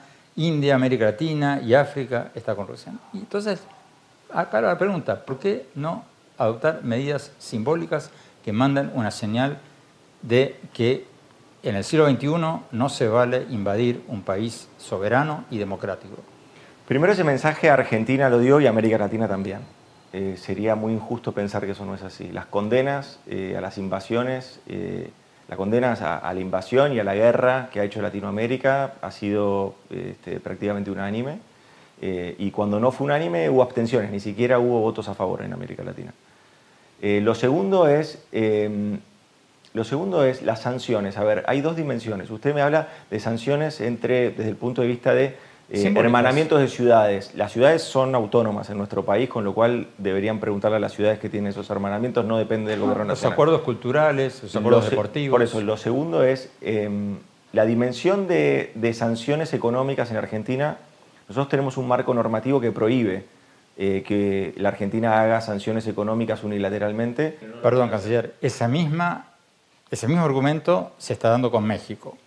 India, 0.46 0.74
América 0.74 1.04
Latina 1.04 1.60
y 1.62 1.74
África 1.74 2.30
está 2.34 2.54
con 2.54 2.66
Rusia. 2.66 2.92
Y 3.12 3.18
entonces, 3.18 3.60
acá 4.32 4.60
la 4.60 4.78
pregunta, 4.78 5.24
¿por 5.24 5.38
qué 5.38 5.66
no 5.74 6.04
adoptar 6.38 6.82
medidas 6.82 7.32
simbólicas 7.38 8.10
que 8.44 8.52
mandan 8.52 8.90
una 8.94 9.10
señal 9.10 9.58
de 10.22 10.58
que 10.72 11.06
en 11.62 11.76
el 11.76 11.84
siglo 11.84 12.08
XXI 12.08 12.28
no 12.72 12.88
se 12.88 13.08
vale 13.08 13.46
invadir 13.50 14.02
un 14.08 14.22
país 14.22 14.68
soberano 14.78 15.44
y 15.50 15.58
democrático? 15.58 16.16
Primero 16.88 17.12
ese 17.12 17.22
mensaje 17.22 17.70
a 17.70 17.74
Argentina 17.74 18.28
lo 18.28 18.38
dio 18.38 18.60
y 18.60 18.66
a 18.66 18.70
América 18.70 18.98
Latina 18.98 19.28
también. 19.28 19.60
Eh, 20.12 20.36
sería 20.36 20.74
muy 20.74 20.92
injusto 20.92 21.32
pensar 21.32 21.64
que 21.64 21.72
eso 21.72 21.84
no 21.84 21.94
es 21.94 22.02
así. 22.02 22.32
Las 22.32 22.46
condenas 22.46 23.20
eh, 23.26 23.54
a 23.56 23.60
las 23.60 23.78
invasiones, 23.78 24.60
eh, 24.66 25.10
las 25.50 25.56
condenas 25.56 26.00
a, 26.00 26.32
la 26.32 26.38
invasión 26.38 26.92
y 26.92 27.00
a 27.00 27.04
la 27.04 27.12
guerra 27.12 27.70
que 27.72 27.80
ha 27.80 27.84
hecho 27.84 28.00
Latinoamérica 28.00 28.94
ha 29.02 29.10
sido 29.10 29.74
este, 29.90 30.38
prácticamente 30.38 30.92
unánime. 30.92 31.40
y 32.00 32.52
cuando 32.52 32.78
no 32.78 32.92
fue 32.92 33.06
unánime 33.06 33.50
hubo 33.50 33.60
abstenciones, 33.60 34.12
ni 34.12 34.20
siquiera 34.20 34.60
hubo 34.60 34.80
votos 34.80 35.08
a 35.08 35.14
favor 35.14 35.42
en 35.42 35.52
América 35.52 35.82
Latina. 35.82 36.14
lo, 37.02 37.34
segundo 37.34 37.88
es, 37.88 38.22
em, 38.30 39.00
lo 39.74 39.82
segundo 39.82 40.24
es 40.24 40.42
las 40.42 40.60
sanciones. 40.60 41.16
A 41.16 41.24
ver, 41.24 41.42
hay 41.48 41.62
dos 41.62 41.74
dimensiones. 41.74 42.30
Usted 42.30 42.54
me 42.54 42.62
habla 42.62 42.86
de 43.10 43.18
sanciones 43.18 43.80
entre, 43.80 44.30
desde 44.30 44.50
el 44.50 44.56
punto 44.56 44.82
de 44.82 44.86
vista 44.86 45.14
de 45.14 45.34
eh, 45.72 45.94
hermanamientos 45.96 46.58
de 46.60 46.66
ciudades. 46.66 47.32
Las 47.36 47.52
ciudades 47.52 47.82
son 47.82 48.16
autónomas 48.16 48.70
en 48.70 48.78
nuestro 48.78 49.04
país, 49.04 49.28
con 49.28 49.44
lo 49.44 49.54
cual 49.54 49.86
deberían 49.98 50.40
preguntarle 50.40 50.78
a 50.78 50.80
las 50.80 50.92
ciudades 50.92 51.20
que 51.20 51.28
tienen 51.28 51.50
esos 51.50 51.70
hermanamientos, 51.70 52.24
no 52.24 52.38
depende 52.38 52.72
del 52.72 52.80
gobierno 52.80 53.04
nacional. 53.04 53.30
Los 53.30 53.32
acuerdos 53.32 53.60
culturales, 53.60 54.42
los 54.42 54.56
acuerdos 54.56 54.90
deportivos. 54.90 55.32
Por 55.32 55.42
eso, 55.42 55.60
lo 55.60 55.76
segundo 55.76 56.24
es 56.24 56.50
em, 56.60 57.18
la 57.52 57.64
dimensión 57.66 58.26
de, 58.26 58.92
sanciones 58.94 59.52
económicas 59.52 60.10
en 60.10 60.16
Argentina. 60.16 60.78
Nosotros 61.28 61.48
tenemos 61.48 61.76
un 61.76 61.86
marco 61.86 62.12
normativo 62.14 62.60
que 62.60 62.72
prohíbe 62.72 63.26
eh, 63.76 64.02
que 64.04 64.54
la 64.56 64.70
Argentina 64.70 65.20
haga 65.20 65.40
sanciones 65.40 65.86
económicas 65.86 66.42
unilateralmente. 66.42 67.38
Perdón, 67.62 67.90
canciller, 67.90 68.34
esa 68.40 68.66
misma, 68.66 69.26
ese 69.88 70.08
mismo 70.08 70.24
argumento 70.24 70.90
se 70.98 71.12
está 71.12 71.28
dando 71.28 71.52
con 71.52 71.64
México. 71.64 72.18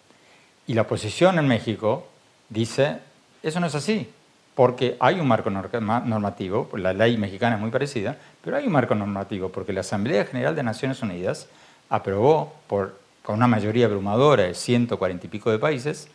Y 0.65 0.75
la 0.75 0.83
oposición 0.83 1.39
en 1.39 1.47
México 1.49 2.07
dice 2.47 2.99
eso 3.43 3.59
no 3.59 3.67
es 3.67 3.75
así, 3.75 4.09
porque 4.55 4.95
hay 4.99 5.19
un 5.19 5.27
marco 5.27 5.49
normativo, 5.49 6.69
la 6.77 6.93
ley 6.93 7.17
mexicana 7.17 7.55
es 7.55 7.61
muy 7.61 7.71
parecida, 7.71 8.17
pero 8.43 8.55
hay 8.57 8.65
un 8.65 8.71
marco 8.71 8.95
normativo, 8.95 9.49
porque 9.49 9.73
la 9.73 9.81
Asamblea 9.81 10.25
General 10.25 10.55
de 10.55 10.63
Naciones 10.63 11.01
Unidas 11.01 11.47
aprobó 11.89 12.53
por, 12.67 12.99
con 13.21 13.35
una 13.35 13.47
mayoría 13.47 13.85
abrumadora 13.85 14.43
de 14.43 14.53
140 14.53 15.27
y 15.27 15.29
pico 15.29 15.51
de 15.51 15.59
países 15.59 16.07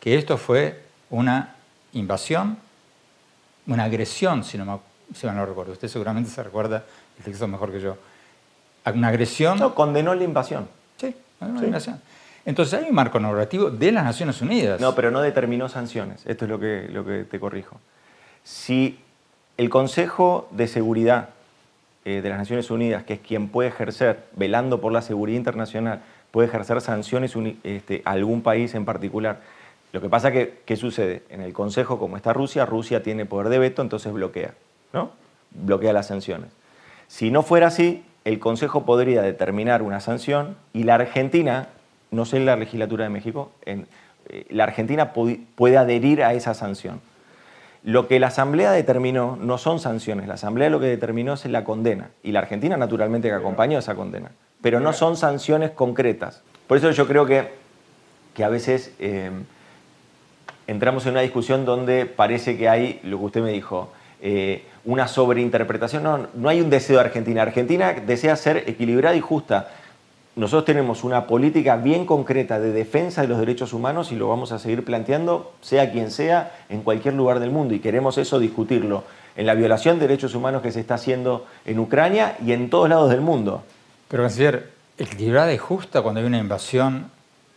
que 0.00 0.16
esto 0.16 0.38
fue 0.38 0.82
una 1.10 1.54
invasión, 1.92 2.56
una 3.66 3.84
agresión, 3.84 4.42
si 4.44 4.56
no, 4.56 4.64
me, 4.64 4.78
si 5.14 5.26
no 5.26 5.44
recuerdo. 5.44 5.72
Usted 5.72 5.88
seguramente 5.88 6.30
se 6.30 6.42
recuerda 6.42 6.84
el 7.18 7.24
texto 7.24 7.46
mejor 7.46 7.70
que 7.70 7.80
yo. 7.80 7.96
Una 8.86 9.08
agresión. 9.08 9.58
No, 9.58 9.74
condenó 9.74 10.14
la 10.14 10.24
invasión. 10.24 10.66
Sí, 10.96 11.14
condenó 11.38 11.60
la 11.60 11.66
invasión. 11.66 12.00
Entonces 12.50 12.80
hay 12.80 12.88
un 12.88 12.96
marco 12.96 13.20
normativo 13.20 13.70
de 13.70 13.92
las 13.92 14.02
Naciones 14.02 14.42
Unidas. 14.42 14.80
No, 14.80 14.96
pero 14.96 15.12
no 15.12 15.20
determinó 15.20 15.68
sanciones. 15.68 16.26
Esto 16.26 16.46
es 16.46 16.50
lo 16.50 16.58
que, 16.58 17.24
te 17.30 17.38
corrijo. 17.38 17.80
Si 18.42 18.98
el 19.56 19.70
Consejo 19.70 20.48
de 20.50 20.66
Seguridad 20.66 21.28
eh, 22.04 22.20
de 22.20 22.28
las 22.28 22.38
Naciones 22.38 22.68
Unidas, 22.72 23.04
que 23.04 23.14
es 23.14 23.20
quien 23.20 23.50
puede 23.50 23.68
ejercer, 23.68 24.24
velando 24.34 24.80
por 24.80 24.90
la 24.90 25.00
seguridad 25.00 25.36
internacional, 25.36 26.02
puede 26.32 26.48
ejercer 26.48 26.80
sanciones 26.80 27.36
este, 27.62 28.02
a 28.04 28.10
algún 28.10 28.42
país 28.42 28.74
en 28.74 28.84
particular. 28.84 29.42
Lo 29.92 30.00
que 30.00 30.08
pasa 30.08 30.32
que, 30.32 30.58
¿qué 30.64 30.74
sucede? 30.74 31.22
En 31.30 31.42
el 31.42 31.52
Consejo, 31.52 32.00
como 32.00 32.16
está 32.16 32.32
Rusia, 32.32 32.66
Rusia 32.66 33.00
tiene 33.04 33.26
poder 33.26 33.48
de 33.48 33.60
veto, 33.60 33.80
entonces 33.80 34.12
bloquea, 34.12 34.54
¿no? 34.92 35.12
Bloquea 35.52 35.92
las 35.92 36.08
sanciones. 36.08 36.50
Si 37.06 37.30
no 37.30 37.44
fuera 37.44 37.68
así, 37.68 38.04
el 38.24 38.40
Consejo 38.40 38.84
podría 38.84 39.22
determinar 39.22 39.82
una 39.82 40.00
sanción 40.00 40.56
y 40.72 40.82
la 40.82 40.96
Argentina 40.96 41.68
no 42.10 42.24
sé 42.24 42.38
en 42.38 42.46
la 42.46 42.56
legislatura 42.56 43.04
de 43.04 43.10
México, 43.10 43.52
eh, 43.66 43.84
la 44.50 44.64
Argentina 44.64 45.12
puede 45.12 45.76
adherir 45.76 46.22
a 46.22 46.34
esa 46.34 46.54
sanción. 46.54 47.00
Lo 47.82 48.08
que 48.08 48.20
la 48.20 48.26
Asamblea 48.26 48.72
determinó 48.72 49.38
no 49.40 49.56
son 49.56 49.80
sanciones, 49.80 50.28
la 50.28 50.34
Asamblea 50.34 50.68
lo 50.68 50.80
que 50.80 50.86
determinó 50.86 51.34
es 51.34 51.44
la 51.46 51.64
condena, 51.64 52.10
y 52.22 52.32
la 52.32 52.40
Argentina 52.40 52.76
naturalmente 52.76 53.28
que 53.28 53.34
acompañó 53.34 53.78
esa 53.78 53.94
condena, 53.94 54.30
pero 54.60 54.80
no 54.80 54.92
son 54.92 55.16
sanciones 55.16 55.70
concretas. 55.70 56.42
Por 56.66 56.76
eso 56.76 56.90
yo 56.90 57.06
creo 57.06 57.24
que, 57.26 57.52
que 58.34 58.44
a 58.44 58.48
veces 58.48 58.92
eh, 58.98 59.30
entramos 60.66 61.06
en 61.06 61.12
una 61.12 61.22
discusión 61.22 61.64
donde 61.64 62.06
parece 62.06 62.58
que 62.58 62.68
hay, 62.68 63.00
lo 63.02 63.18
que 63.18 63.24
usted 63.24 63.42
me 63.42 63.52
dijo, 63.52 63.92
eh, 64.22 64.64
una 64.84 65.08
sobreinterpretación. 65.08 66.02
No, 66.02 66.28
no 66.34 66.48
hay 66.48 66.60
un 66.60 66.70
deseo 66.70 66.96
de 66.96 67.04
Argentina. 67.04 67.42
Argentina 67.42 67.92
desea 67.92 68.36
ser 68.36 68.58
equilibrada 68.66 69.16
y 69.16 69.20
justa 69.20 69.70
nosotros 70.36 70.64
tenemos 70.64 71.02
una 71.02 71.26
política 71.26 71.76
bien 71.76 72.06
concreta 72.06 72.60
de 72.60 72.72
defensa 72.72 73.22
de 73.22 73.28
los 73.28 73.38
derechos 73.38 73.72
humanos 73.72 74.12
y 74.12 74.16
lo 74.16 74.28
vamos 74.28 74.52
a 74.52 74.58
seguir 74.58 74.84
planteando, 74.84 75.52
sea 75.60 75.90
quien 75.90 76.10
sea, 76.10 76.56
en 76.68 76.82
cualquier 76.82 77.14
lugar 77.14 77.40
del 77.40 77.50
mundo. 77.50 77.74
Y 77.74 77.80
queremos 77.80 78.16
eso 78.16 78.38
discutirlo 78.38 79.02
en 79.36 79.46
la 79.46 79.54
violación 79.54 79.98
de 79.98 80.06
derechos 80.06 80.34
humanos 80.34 80.62
que 80.62 80.70
se 80.70 80.80
está 80.80 80.94
haciendo 80.94 81.46
en 81.64 81.78
Ucrania 81.78 82.36
y 82.44 82.52
en 82.52 82.70
todos 82.70 82.88
lados 82.88 83.10
del 83.10 83.20
mundo. 83.20 83.64
Pero, 84.08 84.22
canciller, 84.22 84.70
¿equilibrada 84.98 85.52
y 85.52 85.58
justa 85.58 86.02
cuando 86.02 86.20
hay 86.20 86.26
una 86.26 86.38
invasión 86.38 87.10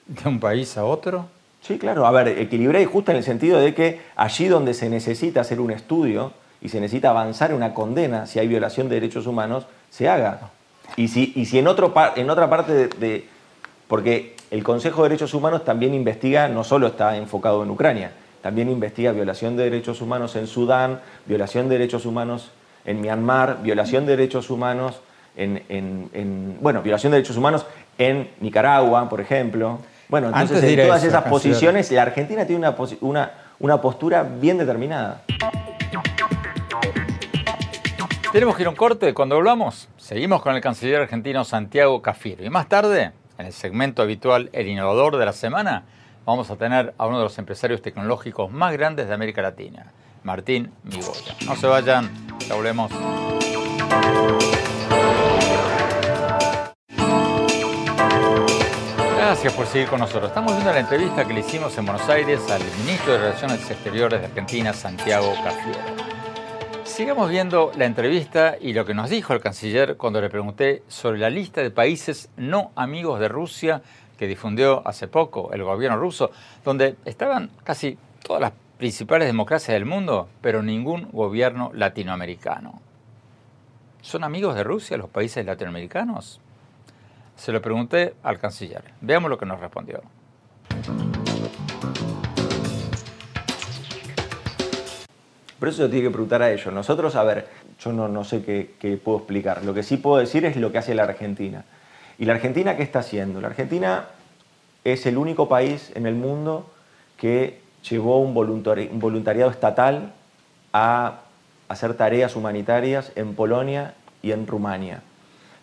de 0.07 0.27
un 0.27 0.39
país 0.39 0.75
a 0.77 0.85
otro? 0.85 1.27
Sí, 1.61 1.77
claro. 1.77 2.05
A 2.05 2.11
ver, 2.11 2.27
equilibrada 2.27 2.83
y 2.83 2.87
justa 2.87 3.11
en 3.11 3.19
el 3.19 3.23
sentido 3.23 3.59
de 3.59 3.73
que 3.73 4.01
allí 4.15 4.47
donde 4.47 4.73
se 4.73 4.89
necesita 4.89 5.41
hacer 5.41 5.61
un 5.61 5.71
estudio 5.71 6.33
y 6.61 6.69
se 6.69 6.79
necesita 6.79 7.11
avanzar 7.11 7.51
en 7.51 7.57
una 7.57 7.73
condena 7.73 8.25
si 8.25 8.39
hay 8.39 8.47
violación 8.47 8.89
de 8.89 8.95
derechos 8.95 9.27
humanos, 9.27 9.65
se 9.89 10.09
haga. 10.09 10.49
Y 10.95 11.07
si, 11.07 11.33
y 11.35 11.45
si 11.45 11.59
en, 11.59 11.67
otro, 11.67 11.93
en 12.15 12.29
otra 12.29 12.49
parte 12.49 12.87
de, 12.87 13.27
Porque 13.87 14.35
el 14.51 14.63
Consejo 14.63 15.03
de 15.03 15.09
Derechos 15.09 15.33
Humanos 15.33 15.65
también 15.65 15.93
investiga, 15.93 16.47
no 16.47 16.63
solo 16.63 16.87
está 16.87 17.17
enfocado 17.17 17.63
en 17.63 17.69
Ucrania, 17.69 18.11
también 18.41 18.69
investiga 18.69 19.11
violación 19.11 19.55
de 19.55 19.63
derechos 19.63 20.01
humanos 20.01 20.35
en 20.35 20.47
Sudán, 20.47 20.99
violación 21.25 21.69
de 21.69 21.77
derechos 21.77 22.05
humanos 22.05 22.51
en 22.85 23.01
Myanmar, 23.01 23.63
violación 23.63 24.05
de 24.05 24.17
derechos 24.17 24.49
humanos 24.49 24.99
en, 25.35 26.57
bueno, 26.61 26.81
violación 26.81 27.11
de 27.11 27.17
derechos 27.17 27.37
humanos 27.37 27.65
en 27.97 28.29
Nicaragua, 28.41 29.09
por 29.09 29.21
ejemplo. 29.21 29.79
Bueno, 30.09 30.27
entonces 30.27 30.63
en 30.63 30.87
todas 30.87 31.03
esas 31.03 31.23
posiciones 31.23 31.91
la 31.91 32.03
Argentina 32.03 32.45
tiene 32.45 32.67
una, 32.67 32.75
una, 33.01 33.31
una 33.59 33.81
postura 33.81 34.23
bien 34.23 34.57
determinada. 34.57 35.23
Tenemos 38.33 38.55
que 38.55 38.63
ir 38.63 38.67
a 38.67 38.71
un 38.71 38.75
corte. 38.75 39.13
Cuando 39.13 39.35
volvamos, 39.35 39.89
seguimos 39.95 40.41
con 40.41 40.55
el 40.55 40.61
canciller 40.61 41.01
argentino 41.01 41.43
Santiago 41.43 42.01
Cafiero. 42.01 42.43
Y 42.43 42.49
más 42.49 42.67
tarde, 42.67 43.11
en 43.37 43.45
el 43.45 43.53
segmento 43.53 44.01
habitual 44.01 44.49
El 44.53 44.67
Innovador 44.67 45.17
de 45.17 45.25
la 45.27 45.33
Semana, 45.33 45.83
vamos 46.25 46.49
a 46.49 46.55
tener 46.55 46.95
a 46.97 47.05
uno 47.05 47.19
de 47.19 47.25
los 47.25 47.37
empresarios 47.37 47.83
tecnológicos 47.83 48.49
más 48.49 48.73
grandes 48.73 49.07
de 49.07 49.13
América 49.13 49.43
Latina, 49.43 49.91
Martín 50.23 50.71
Migoya. 50.83 51.35
No 51.45 51.55
se 51.55 51.67
vayan, 51.67 52.09
ya 52.39 52.55
volvemos. 52.55 52.91
Gracias 59.15 59.53
por 59.53 59.67
seguir 59.67 59.87
con 59.89 59.99
nosotros. 59.99 60.29
Estamos 60.29 60.53
viendo 60.53 60.73
la 60.73 60.79
entrevista 60.79 61.23
que 61.23 61.35
le 61.35 61.41
hicimos 61.41 61.77
en 61.77 61.85
Buenos 61.85 62.09
Aires 62.09 62.41
al 62.49 62.63
ministro 62.83 63.13
de 63.13 63.19
Relaciones 63.19 63.69
Exteriores 63.69 64.21
de 64.21 64.25
Argentina, 64.25 64.73
Santiago 64.73 65.31
Cafiero. 65.43 66.32
Sigamos 66.93 67.27
viendo 67.27 67.71
la 67.75 67.85
entrevista 67.85 68.55
y 68.61 68.71
lo 68.71 68.85
que 68.85 68.93
nos 68.93 69.09
dijo 69.09 69.33
el 69.33 69.41
canciller 69.41 69.97
cuando 69.97 70.21
le 70.21 70.29
pregunté 70.29 70.83
sobre 70.87 71.17
la 71.17 71.31
lista 71.31 71.61
de 71.61 71.71
países 71.71 72.29
no 72.37 72.71
amigos 72.75 73.19
de 73.19 73.29
Rusia 73.29 73.81
que 74.15 74.27
difundió 74.27 74.87
hace 74.87 75.07
poco 75.07 75.51
el 75.53 75.63
gobierno 75.63 75.97
ruso, 75.97 76.29
donde 76.63 76.95
estaban 77.05 77.49
casi 77.63 77.97
todas 78.21 78.43
las 78.43 78.51
principales 78.77 79.27
democracias 79.27 79.73
del 79.73 79.85
mundo, 79.85 80.29
pero 80.39 80.61
ningún 80.61 81.09
gobierno 81.11 81.71
latinoamericano. 81.73 82.79
¿Son 84.01 84.23
amigos 84.23 84.53
de 84.53 84.63
Rusia 84.63 84.95
los 84.95 85.09
países 85.09 85.43
latinoamericanos? 85.43 86.41
Se 87.35 87.51
lo 87.51 87.59
pregunté 87.59 88.13
al 88.21 88.37
canciller. 88.37 88.83
Veamos 89.01 89.31
lo 89.31 89.39
que 89.39 89.47
nos 89.47 89.59
respondió. 89.59 90.03
Por 95.63 95.69
eso 95.69 95.83
se 95.83 95.87
tiene 95.87 96.07
que 96.07 96.11
preguntar 96.11 96.41
a 96.41 96.51
ellos. 96.51 96.73
Nosotros, 96.73 97.15
a 97.15 97.23
ver, 97.23 97.47
yo 97.79 97.93
no, 97.93 98.09
no 98.09 98.25
sé 98.25 98.43
qué, 98.43 98.71
qué, 98.77 98.97
puedo 98.97 99.19
explicar. 99.19 99.63
Lo 99.63 99.73
que 99.73 99.81
sí 99.81 99.95
puedo 99.95 100.17
decir 100.17 100.43
es 100.43 100.57
lo 100.57 100.73
que 100.73 100.77
hace 100.77 100.93
la 100.93 101.03
Argentina. 101.03 101.63
¿Y 102.19 102.25
la 102.25 102.33
Argentina 102.33 102.75
qué 102.75 102.83
está 102.83 102.99
haciendo? 102.99 103.39
La 103.39 103.47
Argentina 103.47 104.09
es 104.83 105.05
el 105.05 105.17
único 105.17 105.47
país 105.47 105.93
en 105.95 106.05
el 106.05 106.15
mundo 106.15 106.69
que 107.15 107.61
llevó 107.89 108.19
un 108.19 108.33
voluntariado 108.33 109.49
estatal 109.49 110.11
a 110.73 111.21
hacer 111.69 111.93
tareas 111.93 112.35
humanitarias 112.35 113.13
en 113.15 113.33
Polonia 113.33 113.93
y 114.21 114.33
en 114.33 114.47
Rumania. 114.47 115.01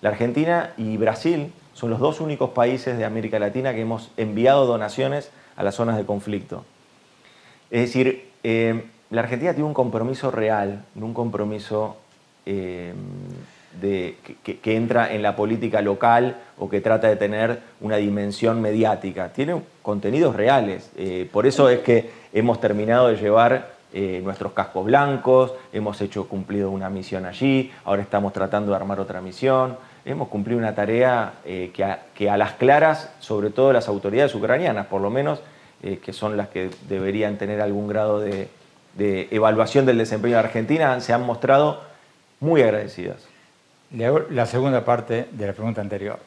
La 0.00 0.08
Argentina 0.08 0.72
y 0.78 0.96
Brasil 0.96 1.52
son 1.74 1.90
los 1.90 1.98
dos 2.00 2.22
únicos 2.22 2.52
países 2.52 2.96
de 2.96 3.04
América 3.04 3.38
Latina 3.38 3.74
que 3.74 3.82
hemos 3.82 4.10
enviado 4.16 4.64
donaciones 4.64 5.30
a 5.56 5.62
las 5.62 5.74
zonas 5.74 5.98
de 5.98 6.06
conflicto. 6.06 6.64
Es 7.70 7.82
decir, 7.82 8.30
eh, 8.44 8.86
la 9.11 9.23
Argentina 9.23 9.53
tiene 9.53 9.66
un 9.66 9.75
compromiso 9.75 10.31
real, 10.31 10.85
un 10.94 11.12
compromiso 11.12 11.96
eh, 12.46 12.94
que, 14.44 14.77
entra 14.77 15.12
en 15.12 15.23
la 15.23 15.35
política 15.37 15.83
local 15.83 16.37
o 16.59 16.68
que 16.68 16.81
trata 16.81 17.09
de 17.09 17.16
tener 17.16 17.61
una 17.81 17.96
dimensión 17.96 18.61
mediática. 18.61 19.33
Tiene 19.33 19.61
contenidos 19.83 20.37
reales. 20.37 20.90
Eh, 20.96 21.29
por 21.31 21.46
eso 21.46 21.68
es 21.68 21.81
que 21.81 22.11
hemos 22.33 22.61
terminado 22.61 23.09
de 23.09 23.16
llevar 23.16 23.73
eh, 23.92 24.20
nuestros 24.23 24.53
cascos 24.53 24.87
blancos, 24.87 25.55
hemos 25.73 26.01
hecho 26.01 26.29
cumplido 26.29 26.70
una 26.70 26.88
misión 26.88 27.27
allí, 27.27 27.73
ahora 27.85 28.03
estamos 28.03 28.33
tratando 28.33 28.70
de 28.70 28.77
armar 28.77 29.01
otra 29.01 29.20
misión. 29.20 29.77
Hemos 30.05 30.29
cumplido 30.29 30.59
una 30.59 30.75
tarea 30.75 31.35
que, 31.44 32.31
a, 32.31 32.37
las 32.38 32.53
claras, 32.53 33.12
sobre 33.18 33.51
todo 33.51 33.73
las 33.73 33.87
autoridades 33.87 34.35
ucranianas, 34.35 34.87
por 34.87 35.03
lo 35.03 35.11
menos, 35.11 35.42
que 35.83 36.12
son 36.14 36.38
las 36.38 36.49
que 36.49 36.70
deberían 36.88 37.37
tener 37.37 37.61
algún 37.61 37.87
grado 37.87 38.18
de, 38.18 38.49
de 38.94 39.29
evaluación 39.31 39.87
del 39.87 39.98
desempeño 39.98 40.35
de 40.35 40.40
Argentina 40.40 41.00
se 41.00 41.12
han 41.12 41.22
mostrado 41.24 41.83
muy 42.40 42.62
agradecidas. 42.62 43.26
la 43.90 44.46
segunda 44.46 44.85
parte 44.85 45.29
de 45.33 45.46
la 45.46 45.53
pregunta 45.53 45.81
anterior. 45.81 46.18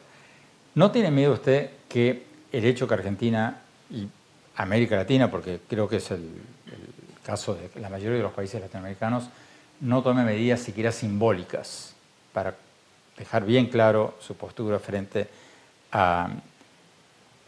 ¿No 0.74 0.90
tiene 0.90 1.10
miedo 1.10 1.32
usted 1.32 1.70
que 1.88 2.24
el 2.52 2.64
hecho 2.64 2.86
que 2.88 2.94
Argentina 2.94 3.60
y 3.90 4.08
América 4.56 4.96
Latina, 4.96 5.30
porque 5.30 5.60
creo 5.68 5.88
que 5.88 5.96
es 5.96 6.10
el, 6.10 6.30
caso 7.24 7.54
de 7.54 7.80
la 7.80 7.88
mayoría 7.88 8.18
de 8.18 8.22
los 8.22 8.32
países 8.32 8.60
latinoamericanos, 8.60 9.30
no 9.80 10.02
tome 10.02 10.24
medidas 10.24 10.60
siquiera 10.60 10.92
simbólicas 10.92 11.94
para 12.32 12.54
dejar 13.16 13.46
bien 13.46 13.66
claro 13.66 14.14
su 14.20 14.36
postura 14.36 14.78
frente 14.78 15.28
a 15.90 16.28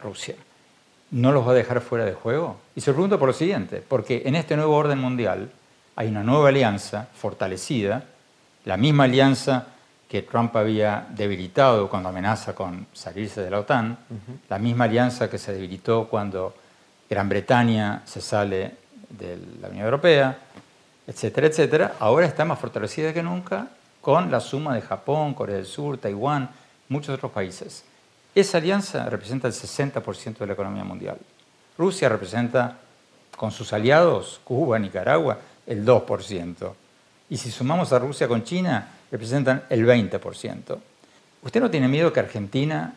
Rusia? 0.01 0.35
No 1.11 1.31
los 1.31 1.47
va 1.47 1.51
a 1.51 1.55
dejar 1.55 1.81
fuera 1.81 2.05
de 2.05 2.13
juego? 2.13 2.57
Y 2.75 2.81
se 2.81 2.91
pregunta 2.91 3.17
por 3.17 3.27
lo 3.27 3.33
siguiente, 3.33 3.83
porque 3.87 4.23
en 4.25 4.35
este 4.35 4.55
nuevo 4.55 4.75
orden 4.75 4.99
mundial 4.99 5.51
hay 5.95 6.07
una 6.07 6.23
nueva 6.23 6.49
alianza 6.49 7.07
fortalecida, 7.13 8.03
la 8.65 8.77
misma 8.77 9.05
alianza 9.05 9.67
que 10.07 10.21
Trump 10.21 10.55
había 10.55 11.07
debilitado 11.09 11.89
cuando 11.89 12.09
amenaza 12.09 12.55
con 12.55 12.87
salirse 12.93 13.41
de 13.41 13.49
la 13.49 13.59
OTAN, 13.59 13.97
la 14.49 14.57
misma 14.57 14.85
alianza 14.85 15.29
que 15.29 15.37
se 15.37 15.53
debilitó 15.53 16.07
cuando 16.07 16.53
Gran 17.09 17.27
Bretaña 17.27 18.01
se 18.05 18.21
sale 18.21 18.71
de 19.09 19.37
la 19.61 19.69
Unión 19.69 19.85
Europea, 19.85 20.37
etcétera, 21.05 21.47
etcétera, 21.47 21.93
ahora 21.99 22.25
está 22.25 22.45
más 22.45 22.59
fortalecida 22.59 23.13
que 23.13 23.23
nunca 23.23 23.67
con 24.01 24.31
la 24.31 24.39
suma 24.39 24.75
de 24.75 24.81
Japón, 24.81 25.33
Corea 25.33 25.55
del 25.55 25.65
Sur, 25.65 25.97
Taiwán, 25.97 26.49
muchos 26.89 27.15
otros 27.15 27.31
países. 27.31 27.83
Esa 28.37 28.59
alianza 28.59 29.09
representa 29.09 29.47
el 29.47 29.53
60% 29.55 30.37
de 30.37 30.45
la 30.45 30.53
economía 30.53 30.83
mundial. 30.83 31.17
Rusia 31.75 32.07
representa, 32.07 32.77
con 33.35 33.49
sus 33.49 33.73
aliados, 33.73 34.39
Cuba, 34.43 34.77
Nicaragua, 34.77 35.39
el 35.65 35.83
2%. 35.83 36.71
Y 37.31 37.37
si 37.37 37.49
sumamos 37.49 37.91
a 37.93 37.97
Rusia 37.97 38.27
con 38.27 38.43
China, 38.43 38.89
representan 39.09 39.63
el 39.71 39.87
20%. 39.87 40.77
¿Usted 41.41 41.59
no 41.59 41.71
tiene 41.71 41.87
miedo 41.87 42.13
que 42.13 42.19
Argentina 42.19 42.93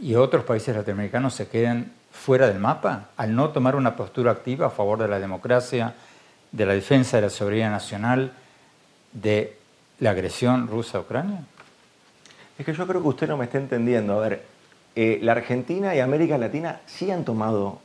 y 0.00 0.14
otros 0.14 0.44
países 0.44 0.76
latinoamericanos 0.76 1.34
se 1.34 1.48
queden 1.48 1.92
fuera 2.12 2.46
del 2.46 2.60
mapa 2.60 3.08
al 3.16 3.34
no 3.34 3.48
tomar 3.48 3.74
una 3.74 3.96
postura 3.96 4.30
activa 4.30 4.68
a 4.68 4.70
favor 4.70 5.00
de 5.00 5.08
la 5.08 5.18
democracia, 5.18 5.94
de 6.52 6.66
la 6.66 6.74
defensa 6.74 7.16
de 7.16 7.22
la 7.24 7.30
soberanía 7.30 7.70
nacional, 7.70 8.34
de 9.10 9.58
la 9.98 10.10
agresión 10.10 10.68
rusa 10.68 10.98
a 10.98 11.00
Ucrania? 11.00 11.42
Es 12.56 12.64
que 12.64 12.72
yo 12.72 12.86
creo 12.86 13.02
que 13.02 13.08
usted 13.08 13.26
no 13.26 13.36
me 13.36 13.46
está 13.46 13.58
entendiendo. 13.58 14.14
A 14.14 14.28
ver, 14.28 14.59
eh, 14.96 15.20
la 15.22 15.32
Argentina 15.32 15.94
y 15.94 16.00
América 16.00 16.36
Latina 16.36 16.80
sí 16.86 17.10
han 17.10 17.24
tomado, 17.24 17.78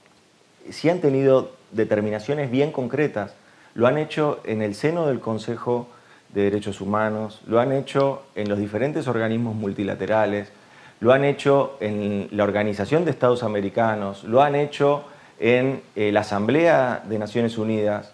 sí 0.72 0.90
han 0.90 1.02
tenido 1.02 1.52
determinaciones 1.72 2.50
bien 2.50 2.72
concretas. 2.72 3.36
Lo 3.76 3.88
han 3.88 3.98
hecho 3.98 4.40
en 4.44 4.62
el 4.62 4.74
seno 4.74 5.06
del 5.08 5.20
Consejo 5.20 5.88
de 6.34 6.44
Derechos 6.44 6.82
Humanos, 6.82 7.42
lo 7.46 7.60
han 7.60 7.72
hecho 7.72 8.24
en 8.34 8.50
los 8.50 8.58
diferentes 8.58 9.08
organismos 9.08 9.56
multilaterales, 9.56 10.52
lo 11.00 11.14
han 11.14 11.24
hecho 11.24 11.78
en 11.80 12.28
la 12.32 12.44
Organización 12.44 13.06
de 13.06 13.12
Estados 13.12 13.44
Americanos, 13.44 14.24
lo 14.24 14.42
han 14.42 14.56
hecho 14.56 15.04
en 15.40 15.82
eh, 15.96 16.12
la 16.12 16.22
Asamblea 16.22 17.04
de 17.08 17.20
Naciones 17.20 17.58
Unidas, 17.58 18.12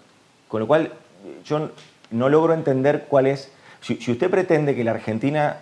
con 0.48 0.60
lo 0.60 0.68
cual 0.68 0.92
yo 1.46 1.70
no 2.10 2.30
logro 2.30 2.54
entender 2.54 3.06
cuál 3.08 3.28
es... 3.28 3.52
Si, 3.80 3.94
usted 4.12 4.30
pretende 4.30 4.76
que 4.76 4.84
la 4.84 4.92
Argentina 4.92 5.58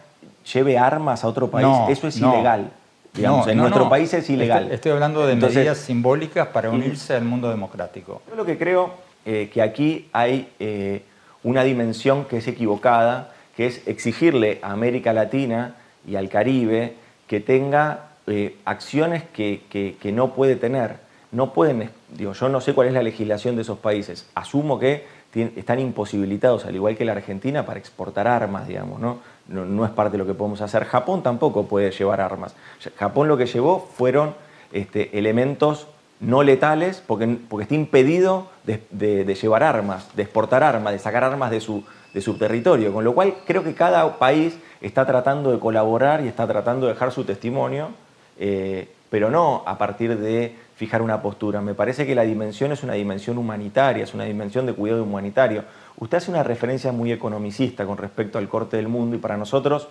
lleve 0.51 0.77
armas 0.77 1.23
a 1.23 1.27
otro 1.27 1.49
país, 1.49 1.75
eso 1.89 2.07
es 2.07 2.17
ilegal 2.17 2.71
en 3.15 3.57
nuestro 3.57 3.89
país 3.89 4.13
es 4.13 4.29
ilegal. 4.29 4.71
Estoy, 4.71 4.91
hablando 4.91 5.25
de 5.25 5.35
medidas 5.35 5.77
simbólicas 5.77 6.47
para 6.47 6.69
unirse 6.69 7.13
al 7.13 7.25
mundo 7.25 7.49
democrático. 7.49 8.21
Yo 8.29 8.35
lo 8.35 8.45
que 8.45 8.57
creo 8.57 8.93
eh, 9.25 9.49
que 9.53 9.61
aquí 9.61 10.07
hay 10.13 10.49
eh, 10.59 11.03
una 11.43 11.63
dimensión 11.63 12.25
que 12.25 12.37
es 12.37 12.47
equivocada, 12.47 13.33
que 13.55 13.67
es 13.67 13.87
exigirle 13.87 14.59
a 14.61 14.71
América 14.71 15.13
Latina 15.13 15.75
y 16.07 16.15
al 16.15 16.29
Caribe 16.29 16.93
que 17.27 17.39
tenga 17.39 18.09
eh, 18.27 18.55
acciones 18.65 19.23
que, 19.33 19.97
no 20.13 20.33
puede 20.33 20.55
tener. 20.55 20.97
No 21.31 21.53
pueden, 21.53 21.91
digo, 22.09 22.33
yo 22.33 22.49
no 22.49 22.59
sé 22.59 22.73
cuál 22.73 22.87
es 22.87 22.93
la 22.93 23.03
legislación 23.03 23.55
de 23.55 23.61
esos 23.61 23.77
países. 23.77 24.27
Asumo 24.33 24.79
que 24.79 25.05
están 25.33 25.79
imposibilitados, 25.79 26.65
al 26.65 26.75
igual 26.75 26.97
que 26.97 27.05
la 27.05 27.11
Argentina, 27.11 27.65
para 27.65 27.79
exportar 27.79 28.27
armas, 28.27 28.67
digamos, 28.67 28.99
¿no? 28.99 29.19
no, 29.47 29.85
es 29.85 29.91
parte 29.91 30.13
de 30.13 30.17
lo 30.19 30.25
que 30.25 30.33
podemos 30.33 30.61
hacer. 30.61 30.85
Japón 30.85 31.23
tampoco 31.23 31.67
puede 31.67 31.91
llevar 31.91 32.21
armas. 32.21 32.55
Japón 32.97 33.27
lo 33.27 33.37
que 33.37 33.45
llevó 33.45 33.87
fueron 33.95 34.35
este, 34.71 35.17
elementos 35.17 35.87
no 36.19 36.43
letales 36.43 37.01
porque, 37.05 37.37
porque 37.47 37.63
está 37.63 37.75
impedido 37.75 38.47
de, 38.65 39.37
llevar 39.41 39.63
armas, 39.63 40.15
de 40.15 40.23
exportar 40.23 40.63
armas, 40.63 40.93
de 40.93 40.99
sacar 40.99 41.23
armas 41.23 41.51
de 41.51 41.61
su, 41.61 41.83
de 42.13 42.21
su 42.21 42.37
territorio. 42.37 42.93
Con 42.93 43.03
lo 43.03 43.13
cual 43.13 43.35
creo 43.45 43.63
que 43.63 43.73
cada 43.73 44.17
país 44.19 44.57
está 44.81 45.05
tratando 45.05 45.51
de 45.51 45.59
colaborar 45.59 46.23
y 46.23 46.27
está 46.27 46.47
tratando 46.47 46.87
de 46.87 46.93
dejar 46.93 47.11
su 47.11 47.23
testimonio, 47.23 47.89
eh, 48.37 48.89
pero 49.09 49.29
no 49.29 49.63
a 49.65 49.77
partir 49.77 50.17
de 50.17 50.55
fijar 50.79 51.01
una 51.01 51.21
postura. 51.21 51.59
Me 51.59 51.73
parece 51.73 52.07
que 52.07 52.15
la 52.15 52.21
dimensión 52.21 52.71
es 52.71 52.83
una 52.83 52.93
dimensión 52.93 53.37
humanitaria, 53.37 54.05
es 54.05 54.13
una 54.13 54.23
dimensión 54.23 54.65
de 54.65 54.71
cuidado 54.71 55.03
humanitario. 55.03 55.65
Usted 55.97 56.19
hace 56.19 56.31
una 56.31 56.41
referencia 56.41 56.93
muy 56.93 57.11
economicista 57.11 57.85
con 57.85 57.97
respecto 57.97 58.37
al 58.37 58.47
corte 58.47 58.77
del 58.77 58.87
mundo 58.87 59.17
y 59.17 59.19
para 59.19 59.35
nosotros 59.35 59.89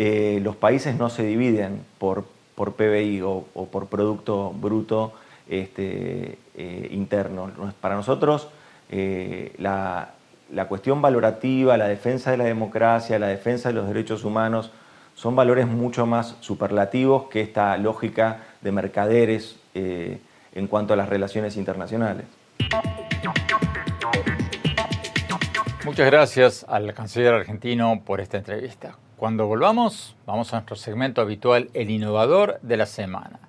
eh, 0.00 0.40
los 0.42 0.56
países 0.56 0.98
no 0.98 1.08
se 1.08 1.22
dividen 1.22 1.84
por, 1.98 2.24
por 2.56 2.72
PBI 2.72 3.20
o, 3.22 3.44
por 3.70 3.86
Producto 3.86 4.50
Bruto 4.50 5.12
este, 5.48 6.36
eh, 6.56 6.88
interno. 6.90 7.52
Para 7.80 7.94
nosotros 7.94 8.48
eh, 8.90 9.54
la, 9.58 10.14
la 10.52 10.66
cuestión 10.66 11.00
valorativa, 11.00 11.76
la 11.76 11.86
defensa 11.86 12.32
de 12.32 12.38
la 12.38 12.44
democracia, 12.44 13.20
la 13.20 13.28
defensa 13.28 13.68
de 13.68 13.76
los 13.76 13.86
derechos 13.86 14.24
humanos, 14.24 14.72
son 15.14 15.36
valores 15.36 15.68
mucho 15.68 16.06
más 16.06 16.34
superlativos 16.40 17.28
que 17.28 17.40
esta 17.40 17.76
lógica 17.76 18.40
de 18.62 18.72
mercaderes 18.72 19.61
en 19.74 20.66
cuanto 20.68 20.94
a 20.94 20.96
las 20.96 21.08
relaciones 21.08 21.56
internacionales. 21.56 22.26
Muchas 25.84 26.06
gracias 26.06 26.64
al 26.68 26.94
canciller 26.94 27.34
argentino 27.34 28.02
por 28.04 28.20
esta 28.20 28.38
entrevista. 28.38 28.96
Cuando 29.16 29.46
volvamos, 29.46 30.16
vamos 30.26 30.52
a 30.52 30.56
nuestro 30.56 30.76
segmento 30.76 31.20
habitual, 31.20 31.70
el 31.74 31.90
innovador 31.90 32.58
de 32.62 32.76
la 32.76 32.86
semana. 32.86 33.40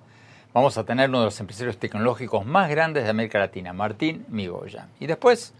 Vamos 0.52 0.78
a 0.78 0.84
tener 0.84 1.08
uno 1.08 1.20
de 1.20 1.24
los 1.26 1.40
empresarios 1.40 1.78
tecnológicos 1.78 2.46
más 2.46 2.70
grandes 2.70 3.04
de 3.04 3.10
América 3.10 3.38
Latina, 3.38 3.72
Martín 3.72 4.24
Migoya. 4.28 4.88
Y 5.00 5.06
después, 5.06 5.52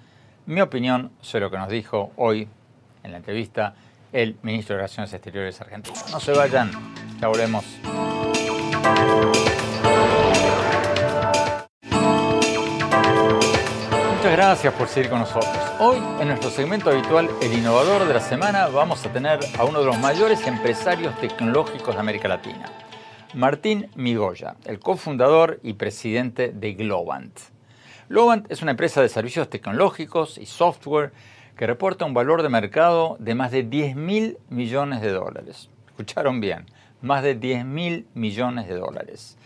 mi 0.46 0.60
opinión 0.60 1.10
sobre 1.20 1.44
lo 1.44 1.50
que 1.50 1.58
nos 1.58 1.68
dijo 1.68 2.12
hoy 2.16 2.48
en 3.02 3.12
la 3.12 3.18
entrevista 3.18 3.74
el 4.12 4.36
ministro 4.42 4.74
de 4.74 4.82
Relaciones 4.82 5.12
Exteriores 5.12 5.60
argentino. 5.60 5.96
No 6.12 6.20
se 6.20 6.32
vayan, 6.32 6.70
ya 7.20 7.26
volvemos. 7.26 7.64
Gracias 14.36 14.74
por 14.74 14.88
seguir 14.88 15.10
con 15.10 15.20
nosotros. 15.20 15.56
Hoy, 15.78 15.96
en 16.18 16.26
nuestro 16.26 16.50
segmento 16.50 16.90
habitual, 16.90 17.30
El 17.40 17.52
Innovador 17.52 18.04
de 18.04 18.14
la 18.14 18.18
Semana, 18.18 18.66
vamos 18.66 19.06
a 19.06 19.12
tener 19.12 19.38
a 19.56 19.64
uno 19.64 19.78
de 19.78 19.86
los 19.86 19.96
mayores 20.00 20.44
empresarios 20.48 21.16
tecnológicos 21.20 21.94
de 21.94 22.00
América 22.00 22.26
Latina, 22.26 22.64
Martín 23.32 23.88
Migoya, 23.94 24.56
el 24.64 24.80
cofundador 24.80 25.60
y 25.62 25.74
presidente 25.74 26.48
de 26.48 26.74
Globant. 26.74 27.38
Globant 28.08 28.50
es 28.50 28.60
una 28.60 28.72
empresa 28.72 29.00
de 29.00 29.08
servicios 29.08 29.48
tecnológicos 29.48 30.36
y 30.36 30.46
software 30.46 31.12
que 31.56 31.68
reporta 31.68 32.04
un 32.04 32.12
valor 32.12 32.42
de 32.42 32.48
mercado 32.48 33.16
de 33.20 33.36
más 33.36 33.52
de 33.52 33.62
10 33.62 33.94
mil 33.94 34.38
millones 34.48 35.00
de 35.00 35.12
dólares. 35.12 35.70
Escucharon 35.86 36.40
bien, 36.40 36.66
más 37.02 37.22
de 37.22 37.36
10 37.36 37.64
mil 37.64 38.08
millones 38.14 38.66
de 38.66 38.74
dólares. 38.74 39.38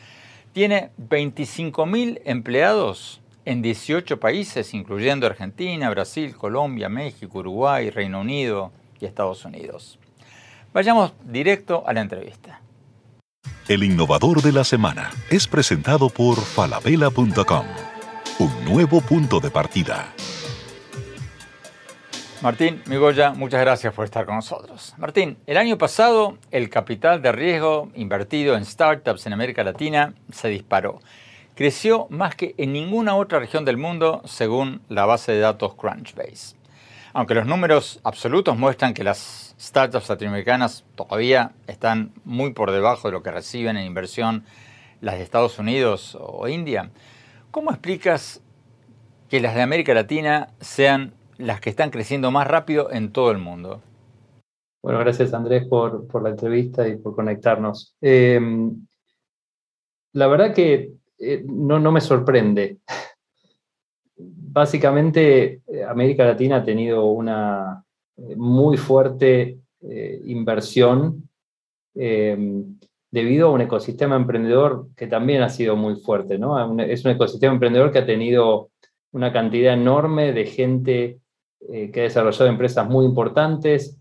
Tiene 0.54 0.92
25 0.96 1.84
mil 1.84 2.22
empleados 2.24 3.20
en 3.48 3.62
18 3.62 4.20
países, 4.20 4.74
incluyendo 4.74 5.26
Argentina, 5.26 5.88
Brasil, 5.88 6.36
Colombia, 6.36 6.90
México, 6.90 7.38
Uruguay, 7.38 7.88
Reino 7.88 8.20
Unido 8.20 8.72
y 9.00 9.06
Estados 9.06 9.42
Unidos. 9.46 9.98
Vayamos 10.74 11.14
directo 11.24 11.82
a 11.86 11.94
la 11.94 12.02
entrevista. 12.02 12.60
El 13.66 13.84
innovador 13.84 14.42
de 14.42 14.52
la 14.52 14.64
semana 14.64 15.10
es 15.30 15.48
presentado 15.48 16.10
por 16.10 16.36
falabella.com, 16.38 17.64
un 18.38 18.64
nuevo 18.66 19.00
punto 19.00 19.40
de 19.40 19.50
partida. 19.50 20.12
Martín 22.42 22.82
Migoya, 22.84 23.30
muchas 23.30 23.62
gracias 23.62 23.94
por 23.94 24.04
estar 24.04 24.26
con 24.26 24.36
nosotros. 24.36 24.94
Martín, 24.98 25.38
el 25.46 25.56
año 25.56 25.78
pasado 25.78 26.36
el 26.50 26.68
capital 26.68 27.22
de 27.22 27.32
riesgo 27.32 27.90
invertido 27.94 28.58
en 28.58 28.66
startups 28.66 29.26
en 29.26 29.32
América 29.32 29.64
Latina 29.64 30.12
se 30.30 30.48
disparó 30.48 31.00
creció 31.58 32.06
más 32.08 32.36
que 32.36 32.54
en 32.56 32.72
ninguna 32.72 33.16
otra 33.16 33.40
región 33.40 33.64
del 33.64 33.78
mundo 33.78 34.22
según 34.26 34.80
la 34.88 35.06
base 35.06 35.32
de 35.32 35.40
datos 35.40 35.74
Crunchbase. 35.74 36.56
Aunque 37.12 37.34
los 37.34 37.46
números 37.46 37.98
absolutos 38.04 38.56
muestran 38.56 38.94
que 38.94 39.02
las 39.02 39.56
startups 39.58 40.08
latinoamericanas 40.08 40.84
todavía 40.94 41.50
están 41.66 42.12
muy 42.24 42.52
por 42.52 42.70
debajo 42.70 43.08
de 43.08 43.12
lo 43.12 43.24
que 43.24 43.32
reciben 43.32 43.76
en 43.76 43.86
inversión 43.86 44.44
las 45.00 45.16
de 45.16 45.24
Estados 45.24 45.58
Unidos 45.58 46.16
o 46.20 46.46
India, 46.46 46.92
¿cómo 47.50 47.72
explicas 47.72 48.40
que 49.28 49.40
las 49.40 49.56
de 49.56 49.62
América 49.62 49.92
Latina 49.94 50.50
sean 50.60 51.12
las 51.38 51.60
que 51.60 51.70
están 51.70 51.90
creciendo 51.90 52.30
más 52.30 52.46
rápido 52.46 52.92
en 52.92 53.10
todo 53.10 53.32
el 53.32 53.38
mundo? 53.38 53.82
Bueno, 54.80 55.00
gracias 55.00 55.34
Andrés 55.34 55.66
por, 55.66 56.22
la 56.22 56.30
entrevista 56.30 56.86
y 56.86 56.98
por 56.98 57.16
conectarnos. 57.16 57.96
Eh, 58.00 58.40
la 60.12 60.28
verdad 60.28 60.54
que 60.54 60.97
eh, 61.18 61.42
no, 61.44 61.78
no 61.78 61.90
me 61.90 62.00
sorprende. 62.00 62.78
Básicamente, 64.16 65.62
eh, 65.66 65.84
América 65.84 66.24
Latina 66.24 66.56
ha 66.56 66.64
tenido 66.64 67.06
una 67.06 67.84
eh, 68.16 68.36
muy 68.36 68.76
fuerte 68.76 69.58
inversión 69.80 71.30
debido 71.94 73.48
a 73.48 73.52
un 73.52 73.60
ecosistema 73.60 74.16
emprendedor 74.16 74.88
que 74.96 75.06
también 75.06 75.42
ha 75.42 75.48
sido 75.48 75.76
muy 75.76 75.94
fuerte. 75.96 76.36
¿no? 76.36 76.80
Es 76.80 77.04
un 77.04 77.12
ecosistema 77.12 77.52
emprendedor 77.52 77.92
que 77.92 78.00
ha 78.00 78.06
tenido 78.06 78.70
una 79.12 79.32
cantidad 79.32 79.74
enorme 79.74 80.32
de 80.32 80.46
gente 80.46 81.20
que 81.60 82.00
ha 82.00 82.02
desarrollado 82.02 82.46
empresas 82.46 82.88
muy 82.88 83.04
importantes. 83.04 84.00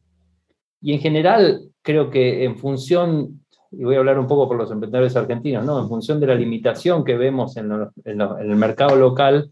Y 0.82 0.94
en 0.94 1.00
general, 1.00 1.70
creo 1.84 2.10
que 2.10 2.44
en 2.44 2.58
función 2.58 3.46
y 3.72 3.84
voy 3.84 3.96
a 3.96 4.00
hablar 4.00 4.20
un 4.20 4.28
poco 4.28 4.48
por 4.48 4.58
los 4.58 4.72
emprendedores 4.72 5.16
argentinos, 5.16 5.66
¿no? 5.66 5.80
en 5.80 5.88
función 5.88 6.20
de 6.20 6.28
la 6.28 6.36
limitación 6.36 7.04
que 7.04 7.18
vemos 7.18 7.58
en, 7.58 7.72
el 8.06 8.56
mercado 8.56 8.96
local, 8.96 9.52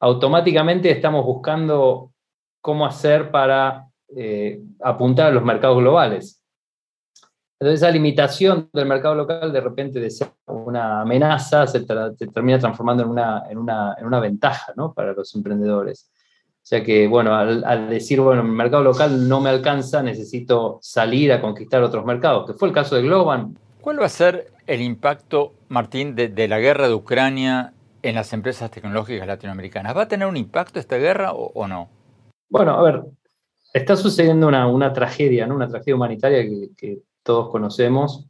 automáticamente 0.00 0.90
estamos 0.90 1.24
buscando 1.24 2.12
cómo 2.60 2.86
hacer 2.86 3.30
para 3.30 3.86
eh, 4.16 4.60
apuntar 4.80 5.28
a 5.28 5.34
los 5.34 5.44
mercados 5.44 5.78
globales. 5.78 6.40
Entonces 7.58 7.80
esa 7.80 7.90
limitación 7.90 8.68
del 8.72 8.86
mercado 8.86 9.14
local 9.14 9.52
de 9.52 9.60
repente 9.60 10.00
de 10.00 10.10
ser 10.10 10.28
una 10.46 11.00
amenaza 11.02 11.66
se, 11.66 11.80
termina 11.84 12.58
transformando 12.58 13.04
en 13.04 13.08
una, 13.08 13.44
en 13.48 13.58
una, 13.58 13.94
en 13.98 14.06
una 14.06 14.20
ventaja 14.20 14.72
¿no? 14.76 14.92
para 14.92 15.12
los 15.12 15.34
emprendedores. 15.34 16.10
O 16.64 16.66
sea 16.66 16.82
que, 16.82 17.06
bueno, 17.06 17.34
al, 17.36 17.90
decir, 17.90 18.22
bueno, 18.22 18.40
el 18.40 18.48
mercado 18.48 18.82
local 18.82 19.28
no 19.28 19.38
me 19.42 19.50
alcanza, 19.50 20.02
necesito 20.02 20.78
salir 20.80 21.30
a 21.30 21.42
conquistar 21.42 21.82
otros 21.82 22.06
mercados, 22.06 22.46
que 22.46 22.54
fue 22.54 22.68
el 22.68 22.74
caso 22.74 22.96
de 22.96 23.02
Globan. 23.02 23.58
¿Cuál 23.82 24.00
va 24.00 24.06
a 24.06 24.08
ser 24.08 24.50
el 24.66 24.80
impacto, 24.80 25.52
Martín, 25.68 26.14
de, 26.14 26.48
la 26.48 26.58
guerra 26.60 26.88
de 26.88 26.94
Ucrania 26.94 27.74
en 28.00 28.14
las 28.14 28.32
empresas 28.32 28.70
tecnológicas 28.70 29.26
latinoamericanas? 29.26 29.94
¿Va 29.94 30.04
a 30.04 30.08
tener 30.08 30.26
un 30.26 30.38
impacto 30.38 30.80
esta 30.80 30.96
guerra 30.96 31.34
o, 31.34 31.68
no? 31.68 31.90
Bueno, 32.48 32.78
a 32.78 32.82
ver, 32.82 33.02
está 33.74 33.94
sucediendo 33.94 34.48
una, 34.48 34.92
tragedia, 34.94 35.46
¿no? 35.46 35.56
una 35.56 35.68
tragedia 35.68 35.96
humanitaria 35.96 36.44
que, 36.78 37.02
todos 37.22 37.50
conocemos. 37.50 38.26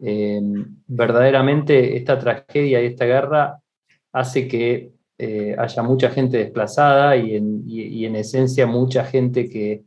Eh, 0.00 0.40
verdaderamente 0.88 1.96
esta 1.96 2.18
tragedia 2.18 2.82
y 2.82 2.86
esta 2.86 3.04
guerra 3.04 3.60
hace 4.12 4.48
que 4.48 4.90
eh, 5.18 5.54
haya 5.58 5.82
mucha 5.82 6.10
gente 6.10 6.38
desplazada 6.38 7.16
y 7.16 7.36
en, 7.36 8.16
esencia 8.16 8.66
mucha 8.66 9.04
gente 9.04 9.48
que 9.48 9.84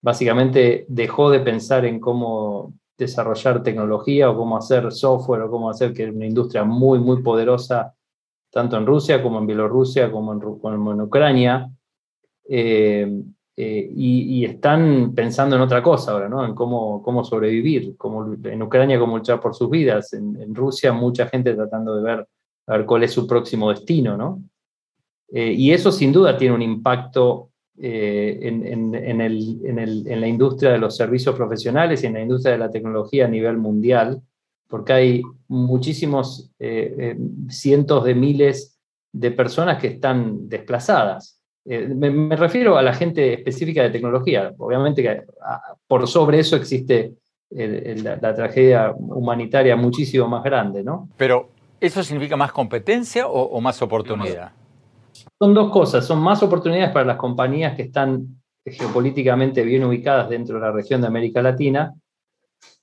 básicamente 0.00 0.86
dejó 0.88 1.30
de 1.30 1.40
pensar 1.40 1.84
en 1.84 2.00
cómo 2.00 2.74
desarrollar 2.96 3.62
tecnología 3.62 4.30
o 4.30 4.36
cómo 4.36 4.56
hacer 4.56 4.90
software 4.92 5.42
o 5.42 5.50
cómo 5.50 5.70
hacer 5.70 5.92
que 5.92 6.06
una 6.06 6.26
industria 6.26 6.64
muy, 6.64 6.98
muy 6.98 7.22
poderosa, 7.22 7.94
tanto 8.50 8.76
en 8.76 8.86
Rusia 8.86 9.22
como 9.22 9.38
en 9.38 9.46
Bielorrusia, 9.46 10.10
como 10.10 10.32
en, 10.32 11.00
Ucrania, 11.00 11.70
eh, 12.48 13.22
eh, 13.56 13.90
y, 13.94 14.44
están 14.44 15.12
pensando 15.14 15.56
en 15.56 15.62
otra 15.62 15.82
cosa 15.82 16.12
ahora, 16.12 16.28
¿no? 16.28 16.44
En 16.44 16.54
cómo, 16.54 17.02
cómo 17.02 17.24
sobrevivir, 17.24 17.96
como 17.96 18.32
en 18.32 18.62
Ucrania 18.62 18.98
cómo 18.98 19.18
luchar 19.18 19.40
por 19.40 19.54
sus 19.54 19.68
vidas, 19.68 20.12
en, 20.12 20.40
en 20.40 20.54
Rusia 20.54 20.92
mucha 20.92 21.26
gente 21.26 21.54
tratando 21.54 21.96
de 21.96 22.02
ver, 22.02 22.28
a 22.68 22.76
ver 22.76 22.86
cuál 22.86 23.02
es 23.02 23.12
su 23.12 23.26
próximo 23.26 23.70
destino, 23.70 24.16
¿no? 24.16 24.42
Eh, 25.30 25.52
y 25.52 25.72
eso 25.72 25.92
sin 25.92 26.12
duda 26.12 26.36
tiene 26.36 26.54
un 26.54 26.62
impacto 26.62 27.50
eh, 27.80 28.38
en, 28.42 30.20
la 30.20 30.26
industria 30.26 30.72
de 30.72 30.78
los 30.78 30.96
servicios 30.96 31.34
profesionales 31.36 32.02
y 32.02 32.06
en 32.06 32.14
la 32.14 32.22
industria 32.22 32.52
de 32.52 32.58
la 32.58 32.70
tecnología 32.70 33.26
a 33.26 33.28
nivel 33.28 33.58
mundial, 33.58 34.22
porque 34.68 34.92
hay 34.92 35.22
muchísimos, 35.48 36.50
eh, 36.58 37.16
cientos 37.48 38.04
de 38.04 38.14
miles 38.14 38.78
de 39.12 39.30
personas 39.30 39.78
que 39.78 39.88
están 39.88 40.48
desplazadas. 40.48 41.40
Me, 41.64 42.34
refiero 42.34 42.78
a 42.78 42.82
la 42.82 42.94
gente 42.94 43.34
específica 43.34 43.82
de 43.82 43.90
tecnología. 43.90 44.54
Obviamente 44.56 45.26
por 45.86 46.08
sobre 46.08 46.38
eso 46.38 46.56
existe 46.56 47.12
la, 47.50 48.34
tragedia 48.34 48.94
humanitaria 48.96 49.76
muchísimo 49.76 50.28
más 50.28 50.42
grande, 50.42 50.82
¿no? 50.82 51.10
Pero, 51.18 51.50
¿eso 51.78 52.02
significa 52.02 52.36
más 52.38 52.52
competencia 52.52 53.28
o 53.28 53.60
más 53.60 53.82
oportunidad? 53.82 54.52
Son 55.38 55.54
dos 55.54 55.70
cosas, 55.70 56.04
son 56.04 56.18
más 56.20 56.42
oportunidades 56.42 56.90
para 56.90 57.04
las 57.04 57.16
compañías 57.16 57.76
que 57.76 57.82
están 57.82 58.42
geopolíticamente 58.64 59.62
bien 59.62 59.84
ubicadas 59.84 60.28
dentro 60.28 60.56
de 60.56 60.62
la 60.62 60.72
región 60.72 61.00
de 61.00 61.06
América 61.06 61.40
Latina, 61.40 61.94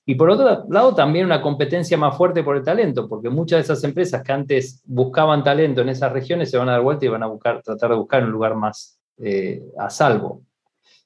y 0.08 0.14
por 0.14 0.30
otro 0.30 0.64
lado 0.70 0.94
también 0.94 1.26
una 1.26 1.42
competencia 1.42 1.98
más 1.98 2.16
fuerte 2.16 2.44
por 2.44 2.56
el 2.56 2.62
talento, 2.62 3.08
porque 3.08 3.28
muchas 3.28 3.58
de 3.58 3.62
esas 3.64 3.82
empresas 3.82 4.22
que 4.22 4.32
antes 4.32 4.80
buscaban 4.86 5.42
talento 5.42 5.80
en 5.80 5.88
esas 5.88 6.12
regiones 6.12 6.48
se 6.48 6.58
van 6.58 6.68
a 6.68 6.72
dar 6.72 6.82
vuelta 6.82 7.04
y 7.04 7.08
van 7.08 7.24
a 7.24 7.26
buscar, 7.26 7.60
tratar 7.60 7.90
de 7.90 7.96
buscar 7.96 8.22
un 8.22 8.30
lugar 8.30 8.54
más 8.54 9.00
eh, 9.18 9.62
a 9.76 9.90
salvo. 9.90 10.42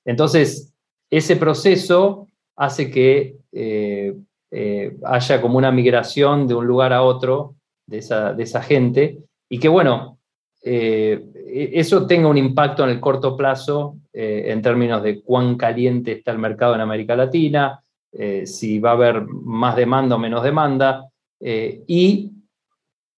Entonces, 0.04 0.74
ese 1.08 1.36
proceso 1.36 2.28
hace 2.56 2.90
que 2.90 3.36
eh, 3.52 4.14
eh, 4.50 4.96
haya 5.04 5.40
como 5.40 5.56
una 5.56 5.72
migración 5.72 6.46
de 6.46 6.54
un 6.54 6.66
lugar 6.66 6.92
a 6.92 7.02
otro 7.02 7.54
de 7.86 7.98
esa, 7.98 8.34
de 8.34 8.42
esa 8.42 8.60
gente, 8.60 9.18
y 9.48 9.58
que 9.58 9.68
bueno, 9.68 10.18
eh, 10.62 11.70
eso 11.72 12.06
tenga 12.06 12.28
un 12.28 12.36
impacto 12.36 12.84
en 12.84 12.90
el 12.90 13.00
corto 13.00 13.36
plazo 13.36 13.96
eh, 14.12 14.44
en 14.48 14.60
términos 14.60 15.02
de 15.02 15.22
cuán 15.22 15.56
caliente 15.56 16.12
está 16.12 16.32
el 16.32 16.38
mercado 16.38 16.74
en 16.74 16.82
América 16.82 17.16
Latina, 17.16 17.82
eh, 18.12 18.46
si 18.46 18.78
va 18.78 18.90
a 18.90 18.94
haber 18.94 19.22
más 19.26 19.76
demanda 19.76 20.16
o 20.16 20.18
menos 20.18 20.42
demanda, 20.42 21.06
y 21.42 22.32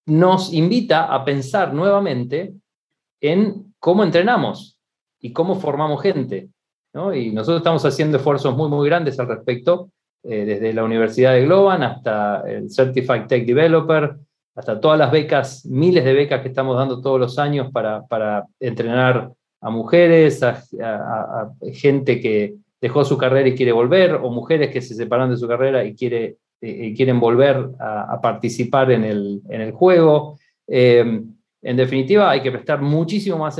nos 0.06 0.52
invita 0.52 1.12
a 1.12 1.24
pensar 1.24 1.74
nuevamente 1.74 2.52
en 3.20 3.74
cómo 3.80 4.04
entrenamos 4.04 4.78
y 5.18 5.32
cómo 5.32 5.56
formamos 5.56 6.00
gente. 6.00 6.48
Y 7.14 7.32
nosotros 7.32 7.56
estamos 7.56 7.84
haciendo 7.84 8.18
esfuerzos 8.18 8.56
muy, 8.56 8.68
muy 8.68 8.88
grandes 8.88 9.18
al 9.18 9.26
respecto, 9.26 9.90
desde 10.22 10.72
la 10.72 10.84
Universidad 10.84 11.32
de 11.32 11.46
Globan 11.46 11.82
hasta 11.82 12.48
el 12.48 12.70
Certified 12.70 13.26
Tech 13.26 13.44
Developer, 13.44 14.14
hasta 14.54 14.80
todas 14.80 14.98
las 14.98 15.10
becas, 15.10 15.64
miles 15.66 16.04
de 16.04 16.12
becas 16.12 16.42
que 16.42 16.48
estamos 16.48 16.76
dando 16.76 17.00
todos 17.00 17.18
los 17.18 17.38
años 17.38 17.70
para, 17.72 18.46
entrenar 18.60 19.32
a 19.60 19.70
mujeres, 19.70 20.42
a, 20.42 20.62
gente 21.72 22.20
que 22.20 22.54
dejó 22.80 23.04
su 23.04 23.16
carrera 23.16 23.48
y 23.48 23.54
quiere 23.54 23.72
volver, 23.72 24.14
o 24.14 24.30
mujeres 24.30 24.70
que 24.70 24.82
se 24.82 24.94
separaron 24.94 25.30
de 25.30 25.36
su 25.36 25.48
carrera 25.48 25.84
y 25.84 25.94
quiere, 25.94 26.36
eh, 26.60 26.92
quieren 26.94 27.20
volver 27.20 27.70
a, 27.78 28.20
participar 28.20 28.90
en 28.90 29.04
el, 29.04 29.72
juego. 29.72 30.38
Eh, 30.66 31.22
en 31.62 31.76
definitiva, 31.76 32.30
hay 32.30 32.42
que 32.42 32.50
prestar 32.50 32.82
muchísimo 32.82 33.38
más 33.38 33.56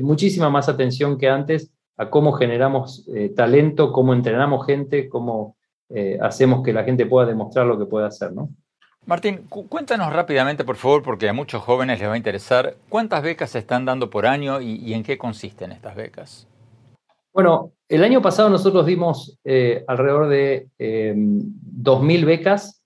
muchísima 0.00 0.48
más 0.48 0.68
atención 0.68 1.18
que 1.18 1.28
antes 1.28 1.72
a 1.96 2.08
cómo 2.08 2.32
generamos 2.32 3.06
talento, 3.34 3.92
cómo 3.92 4.14
entrenamos 4.14 4.64
gente, 4.64 5.08
cómo 5.08 5.56
hacemos 6.20 6.62
que 6.62 6.72
la 6.72 6.84
gente 6.84 7.04
pueda 7.04 7.26
demostrar 7.26 7.66
lo 7.66 7.78
que 7.78 7.84
puede 7.84 8.06
hacer, 8.06 8.32
¿no? 8.32 8.48
Martín, 9.04 9.48
cuéntanos 9.48 10.12
rápidamente, 10.12 10.64
por 10.64 10.76
favor, 10.76 11.02
porque 11.02 11.28
a 11.28 11.32
muchos 11.32 11.60
jóvenes 11.62 11.98
les 11.98 12.08
va 12.08 12.14
a 12.14 12.16
interesar, 12.16 12.76
¿cuántas 12.88 13.22
becas 13.22 13.50
se 13.50 13.58
están 13.58 13.84
dando 13.84 14.08
por 14.08 14.26
año 14.26 14.60
y, 14.60 14.94
en 14.94 15.02
qué 15.02 15.18
consisten 15.18 15.72
estas 15.72 15.96
becas? 15.96 16.46
Bueno, 17.32 17.72
el 17.88 18.04
año 18.04 18.22
pasado 18.22 18.48
nosotros 18.48 18.86
dimos 18.86 19.38
eh, 19.42 19.84
alrededor 19.88 20.28
de 20.28 20.68
2.000 20.78 22.18
em, 22.18 22.26
becas. 22.26 22.80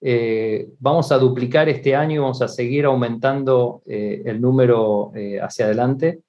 Eh, 0.00 0.68
vamos 0.78 1.10
a 1.10 1.18
duplicar 1.18 1.68
este 1.68 1.96
año 1.96 2.14
y 2.14 2.18
vamos 2.18 2.40
a 2.40 2.46
seguir 2.46 2.84
aumentando 2.84 3.82
eh, 3.84 4.22
el 4.26 4.40
número 4.40 5.10
hacia 5.42 5.64
adelante. 5.64 6.20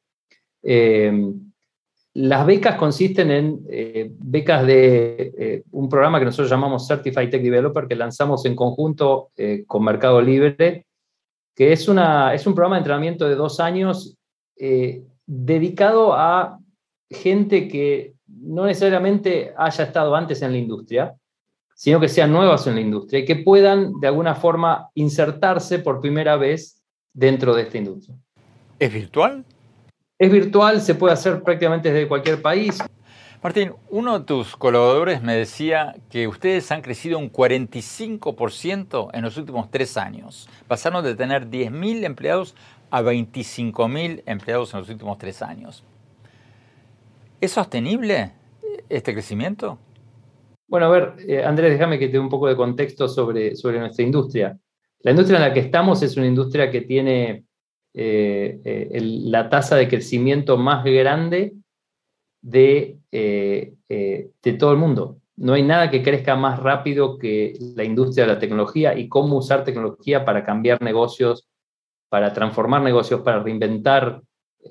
Las 2.13 2.45
becas 2.45 2.75
consisten 2.75 3.29
en 3.29 3.59
eh, 3.69 4.11
becas 4.17 4.65
de 4.65 5.33
eh, 5.37 5.63
un 5.71 5.87
programa 5.87 6.19
que 6.19 6.25
nosotros 6.25 6.49
llamamos 6.49 6.87
Certified 6.87 7.29
Tech 7.29 7.41
Developer, 7.41 7.87
que 7.87 7.95
lanzamos 7.95 8.45
en 8.45 8.55
conjunto 8.55 9.29
eh, 9.37 9.63
con 9.67 9.83
Mercado 9.83 10.19
Libre, 10.19 10.85
que 11.55 11.71
es, 11.71 11.87
una, 11.87 12.33
es 12.33 12.47
un 12.47 12.55
programa 12.55 12.75
de 12.75 12.79
entrenamiento 12.79 13.27
de 13.27 13.35
dos 13.35 13.59
años 13.59 14.15
dedicado 15.25 16.13
a 16.13 16.59
gente 17.09 17.69
que 17.69 18.15
no 18.27 18.65
necesariamente 18.65 19.53
haya 19.57 19.85
estado 19.85 20.15
antes 20.15 20.41
en 20.41 20.51
la 20.51 20.57
industria, 20.57 21.15
sino 21.75 21.99
que 21.99 22.09
sean 22.09 22.31
nuevas 22.31 22.67
en 22.67 22.75
la 22.75 22.81
industria 22.81 23.21
y 23.21 23.25
que 23.25 23.37
puedan 23.37 23.99
de 24.01 24.07
alguna 24.07 24.35
forma 24.35 24.89
insertarse 24.95 25.79
por 25.79 26.01
primera 26.01 26.35
vez 26.35 26.81
dentro 27.13 27.55
de 27.55 27.61
esta 27.63 27.77
industria. 27.77 28.17
¿Es 28.77 28.93
virtual? 28.93 29.45
Es 30.19 30.29
virtual, 30.29 30.81
se 30.81 30.95
puede 30.95 31.13
hacer 31.13 31.41
prácticamente 31.43 31.93
desde 31.93 32.05
cualquier 32.05 32.41
país. 32.41 32.77
Martín, 33.41 33.71
uno 33.89 34.19
de 34.19 34.25
tus 34.25 34.57
colaboradores 34.57 35.21
me 35.21 35.33
decía 35.33 35.95
que 36.09 36.27
ustedes 36.27 36.69
han 36.73 36.81
crecido 36.81 37.17
un 37.17 37.31
45% 37.31 39.11
en 39.13 39.21
los 39.21 39.37
últimos 39.37 39.71
tres 39.71 39.95
años. 39.95 40.49
Pasaron 40.67 41.05
de 41.05 41.15
tener 41.15 41.49
10.000 41.49 42.03
empleados 42.03 42.53
a 42.91 43.01
25.000 43.01 44.23
empleados 44.25 44.73
en 44.73 44.81
los 44.81 44.89
últimos 44.89 45.17
tres 45.17 45.41
años. 45.41 45.85
¿Es 47.39 47.53
sostenible 47.53 48.33
este 48.89 49.13
crecimiento? 49.13 49.79
Bueno, 50.67 50.87
a 50.87 50.89
ver, 50.89 51.13
eh, 51.25 51.45
Andrés, 51.45 51.71
déjame 51.71 51.97
que 51.97 52.07
te 52.07 52.13
dé 52.13 52.19
un 52.19 52.27
poco 52.27 52.49
de 52.49 52.57
contexto 52.57 53.07
sobre, 53.07 53.55
sobre 53.55 53.79
nuestra 53.79 54.03
industria. 54.03 54.59
La 54.99 55.11
industria 55.11 55.37
en 55.37 55.43
la 55.43 55.53
que 55.53 55.61
estamos 55.61 56.03
es 56.03 56.17
una 56.17 56.27
industria 56.27 56.69
que 56.69 56.81
tiene 56.81 57.45
eh, 57.93 58.61
eh, 58.63 59.01
la 59.01 59.49
tasa 59.49 59.75
de 59.75 59.87
crecimiento 59.87 60.57
más 60.57 60.83
grande 60.83 61.53
de, 62.41 62.99
eh, 63.11 63.73
de 63.87 64.53
todo 64.53 64.71
el 64.71 64.77
mundo. 64.77 65.17
No 65.35 65.53
hay 65.53 65.63
nada 65.63 65.89
que 65.89 66.03
crezca 66.03 66.35
más 66.35 66.59
rápido 66.59 67.17
que 67.17 67.57
la 67.75 67.83
industria 67.83 68.25
de 68.25 68.33
la 68.33 68.39
tecnología 68.39 68.97
y 68.97 69.09
cómo 69.09 69.37
usar 69.37 69.63
tecnología 69.63 70.23
para 70.23 70.45
cambiar 70.45 70.81
negocios, 70.81 71.47
para 72.09 72.31
transformar 72.33 72.83
negocios, 72.83 73.21
para 73.21 73.41
reinventar 73.41 74.21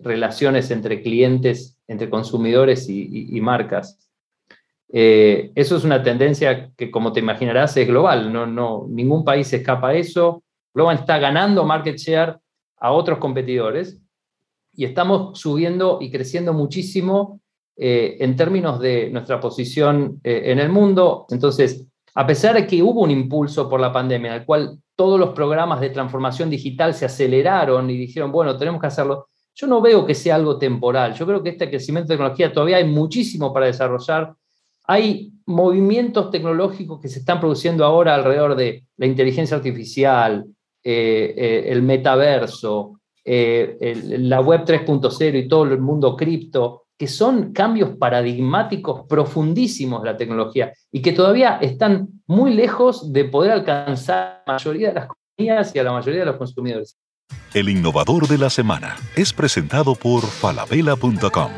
relaciones 0.02 0.70
entre 0.70 1.02
clientes, 1.02 1.76
entre 1.88 2.10
consumidores 2.10 2.88
y, 2.88 3.40
marcas. 3.40 3.98
eso 4.88 5.76
es 5.76 5.84
una 5.84 6.02
tendencia 6.02 6.70
que, 6.76 6.90
como 6.90 7.12
te 7.12 7.20
imaginarás, 7.20 7.76
es 7.78 7.88
global. 7.88 8.32
No, 8.32 8.46
no, 8.46 8.86
ningún 8.88 9.24
país 9.24 9.52
escapa 9.52 9.88
a 9.88 9.94
eso. 9.94 10.44
Global 10.74 10.98
está 10.98 11.18
ganando 11.18 11.64
market 11.64 11.96
share 11.96 12.38
a 12.80 12.92
otros 12.92 13.18
competidores 13.18 14.00
y 14.74 14.84
estamos 14.84 15.38
subiendo 15.38 15.98
y 16.00 16.10
creciendo 16.10 16.52
muchísimo 16.52 17.40
eh, 17.76 18.16
en 18.20 18.36
términos 18.36 18.80
de 18.80 19.10
nuestra 19.10 19.40
posición 19.40 20.20
eh, 20.22 20.42
en 20.46 20.58
el 20.58 20.68
mundo. 20.68 21.26
Entonces, 21.30 21.86
a 22.14 22.26
pesar 22.26 22.54
de 22.56 22.66
que 22.66 22.82
hubo 22.82 23.02
un 23.02 23.10
impulso 23.10 23.68
por 23.68 23.80
la 23.80 23.92
pandemia, 23.92 24.34
en 24.34 24.40
el 24.40 24.46
cual 24.46 24.78
todos 24.96 25.18
los 25.18 25.30
programas 25.30 25.80
de 25.80 25.90
transformación 25.90 26.50
digital 26.50 26.92
se 26.94 27.04
aceleraron 27.04 27.88
y 27.88 27.96
dijeron, 27.96 28.32
bueno, 28.32 28.56
tenemos 28.56 28.80
que 28.80 28.88
hacerlo, 28.88 29.28
yo 29.54 29.66
no 29.66 29.80
veo 29.80 30.04
que 30.06 30.14
sea 30.14 30.34
algo 30.36 30.58
temporal. 30.58 31.14
Yo 31.14 31.26
creo 31.26 31.42
que 31.42 31.50
este 31.50 31.68
crecimiento 31.68 32.08
de 32.08 32.16
tecnología 32.16 32.52
todavía 32.52 32.78
hay 32.78 32.84
muchísimo 32.84 33.52
para 33.52 33.66
desarrollar. 33.66 34.34
Hay 34.84 35.32
movimientos 35.46 36.30
tecnológicos 36.30 37.00
que 37.00 37.08
se 37.08 37.20
están 37.20 37.40
produciendo 37.40 37.84
ahora 37.84 38.14
alrededor 38.14 38.54
de 38.56 38.86
la 38.96 39.06
inteligencia 39.06 39.56
artificial, 39.56 40.46
el 40.82 41.82
metaverso, 41.82 42.98
eh, 43.30 43.94
la 44.20 44.40
web 44.40 44.64
3.0 44.64 45.38
y 45.38 45.48
todo 45.48 45.64
el 45.64 45.78
mundo 45.78 46.16
cripto, 46.16 46.86
que 46.96 47.06
son 47.06 47.52
cambios 47.52 47.90
paradigmáticos 47.98 49.02
profundísimos 49.06 50.02
de 50.02 50.10
la 50.12 50.16
tecnología 50.16 50.72
y 50.90 51.02
que 51.02 51.12
todavía 51.12 51.58
están 51.60 52.08
muy 52.26 52.54
lejos 52.54 53.12
de 53.12 53.26
poder 53.26 53.52
alcanzar 53.52 54.16
a 54.18 54.42
la 54.46 54.52
mayoría 54.54 54.88
de 54.88 54.94
las 54.94 55.08
compañías 55.08 55.76
y 55.76 55.78
a 55.78 55.82
la 55.84 55.92
mayoría 55.92 56.20
de 56.20 56.26
los 56.26 56.36
consumidores. 56.36 56.96
El 57.52 57.68
innovador 57.68 58.26
de 58.26 58.38
la 58.38 58.48
semana 58.48 58.96
es 59.14 59.34
presentado 59.34 59.94
por 59.94 60.22
falabella.com, 60.22 61.50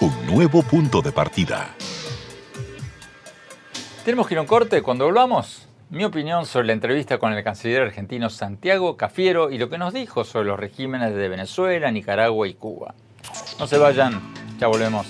un 0.00 0.26
nuevo 0.26 0.62
punto 0.62 1.02
de 1.02 1.12
partida. 1.12 1.74
Tenemos 4.06 4.26
que 4.26 4.34
ir 4.34 4.38
a 4.38 4.40
un 4.40 4.46
corte 4.46 4.80
cuando 4.80 5.04
volvamos 5.04 5.63
mi 5.90 6.04
opinión 6.04 6.46
sobre 6.46 6.68
la 6.68 6.72
entrevista 6.72 7.18
con 7.18 7.32
el 7.32 7.44
canciller 7.44 7.82
argentino 7.82 8.30
Santiago 8.30 8.96
Cafiero 8.96 9.50
y 9.50 9.58
lo 9.58 9.68
que 9.68 9.78
nos 9.78 9.92
dijo 9.92 10.24
sobre 10.24 10.48
los 10.48 10.58
regímenes 10.58 11.14
de 11.14 11.28
Venezuela, 11.28 11.90
Nicaragua 11.90 12.48
y 12.48 12.54
Cuba. 12.54 12.94
No 13.58 13.66
se 13.66 13.78
vayan, 13.78 14.20
ya 14.58 14.66
volvemos. 14.66 15.06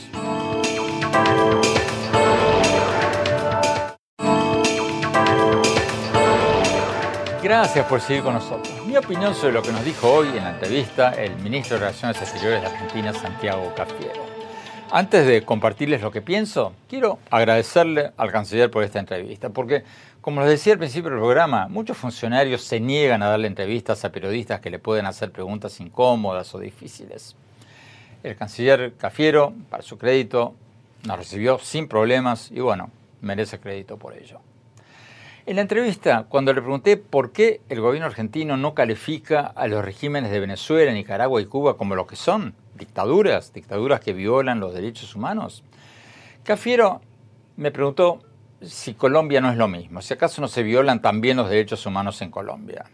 Gracias 7.42 7.86
por 7.86 8.00
seguir 8.00 8.22
con 8.22 8.32
nosotros. 8.32 8.86
Mi 8.86 8.96
opinión 8.96 9.34
sobre 9.34 9.52
lo 9.52 9.62
que 9.62 9.70
nos 9.70 9.84
dijo 9.84 10.10
hoy 10.10 10.28
en 10.28 10.44
la 10.44 10.50
entrevista 10.50 11.10
el 11.10 11.36
ministro 11.36 11.76
de 11.76 11.80
Relaciones 11.80 12.20
Exteriores 12.22 12.62
de 12.62 12.68
Argentina, 12.68 13.12
Santiago 13.12 13.70
Cafiero. 13.76 14.33
Antes 14.96 15.26
de 15.26 15.44
compartirles 15.44 16.02
lo 16.02 16.12
que 16.12 16.22
pienso, 16.22 16.72
quiero 16.88 17.18
agradecerle 17.28 18.12
al 18.16 18.30
canciller 18.30 18.70
por 18.70 18.84
esta 18.84 19.00
entrevista, 19.00 19.48
porque 19.48 19.82
como 20.20 20.40
les 20.40 20.50
decía 20.50 20.74
al 20.74 20.78
principio 20.78 21.10
del 21.10 21.18
programa, 21.18 21.66
muchos 21.66 21.96
funcionarios 21.96 22.62
se 22.62 22.78
niegan 22.78 23.20
a 23.20 23.26
darle 23.26 23.48
entrevistas 23.48 24.04
a 24.04 24.12
periodistas 24.12 24.60
que 24.60 24.70
le 24.70 24.78
pueden 24.78 25.06
hacer 25.06 25.32
preguntas 25.32 25.80
incómodas 25.80 26.54
o 26.54 26.60
difíciles. 26.60 27.34
El 28.22 28.36
canciller 28.36 28.94
Cafiero, 28.96 29.52
para 29.68 29.82
su 29.82 29.98
crédito, 29.98 30.54
nos 31.02 31.18
recibió 31.18 31.58
sin 31.58 31.88
problemas 31.88 32.52
y 32.52 32.60
bueno, 32.60 32.90
merece 33.20 33.58
crédito 33.58 33.96
por 33.96 34.16
ello. 34.16 34.38
En 35.44 35.56
la 35.56 35.62
entrevista, 35.62 36.26
cuando 36.28 36.52
le 36.52 36.62
pregunté 36.62 36.98
por 36.98 37.32
qué 37.32 37.62
el 37.68 37.80
gobierno 37.80 38.06
argentino 38.06 38.56
no 38.56 38.74
califica 38.74 39.40
a 39.40 39.66
los 39.66 39.84
regímenes 39.84 40.30
de 40.30 40.38
Venezuela, 40.38 40.92
Nicaragua 40.92 41.42
y 41.42 41.46
Cuba 41.46 41.76
como 41.76 41.96
lo 41.96 42.06
que 42.06 42.14
son, 42.14 42.54
dictaduras, 42.76 43.52
dictaduras 43.52 44.00
que 44.00 44.12
violan 44.12 44.60
los 44.60 44.74
derechos 44.74 45.14
humanos, 45.14 45.62
Cafiero 46.44 47.00
me 47.56 47.70
preguntó 47.70 48.20
si 48.60 48.94
Colombia 48.94 49.40
no 49.40 49.50
es 49.50 49.56
lo 49.56 49.66
mismo, 49.66 50.02
si 50.02 50.12
acaso 50.12 50.40
no 50.40 50.48
se 50.48 50.62
violan 50.62 51.00
también 51.00 51.36
los 51.36 51.48
derechos 51.48 51.86
humanos 51.86 52.20
en 52.20 52.30
Colombia. 52.30 52.84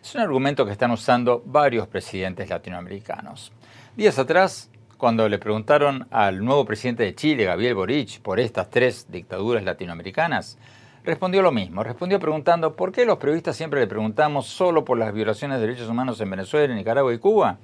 Es 0.00 0.14
un 0.14 0.20
argumento 0.20 0.64
que 0.64 0.72
están 0.72 0.92
usando 0.92 1.42
varios 1.44 1.88
presidentes 1.88 2.48
latinoamericanos. 2.48 3.52
Días 3.96 4.18
atrás, 4.18 4.70
cuando 4.96 5.28
le 5.28 5.38
preguntaron 5.38 6.06
al 6.10 6.44
nuevo 6.44 6.64
presidente 6.64 7.02
de 7.02 7.14
Chile, 7.14 7.44
Gabriel 7.44 7.74
Boric, 7.74 8.20
por 8.20 8.38
estas 8.38 8.70
tres 8.70 9.06
dictaduras 9.10 9.64
latinoamericanas, 9.64 10.58
respondió 11.04 11.42
lo 11.42 11.50
mismo. 11.50 11.82
Respondió 11.82 12.20
preguntando 12.20 12.76
por 12.76 12.92
qué 12.92 13.04
los 13.04 13.18
periodistas 13.18 13.56
siempre 13.56 13.80
le 13.80 13.86
preguntamos 13.86 14.46
solo 14.46 14.84
por 14.84 14.98
las 14.98 15.12
violaciones 15.12 15.58
de 15.58 15.66
derechos 15.66 15.88
humanos 15.88 16.20
en 16.20 16.30
Venezuela, 16.30 16.74
Nicaragua 16.74 17.12
y 17.12 17.18
Cuba, 17.18 17.58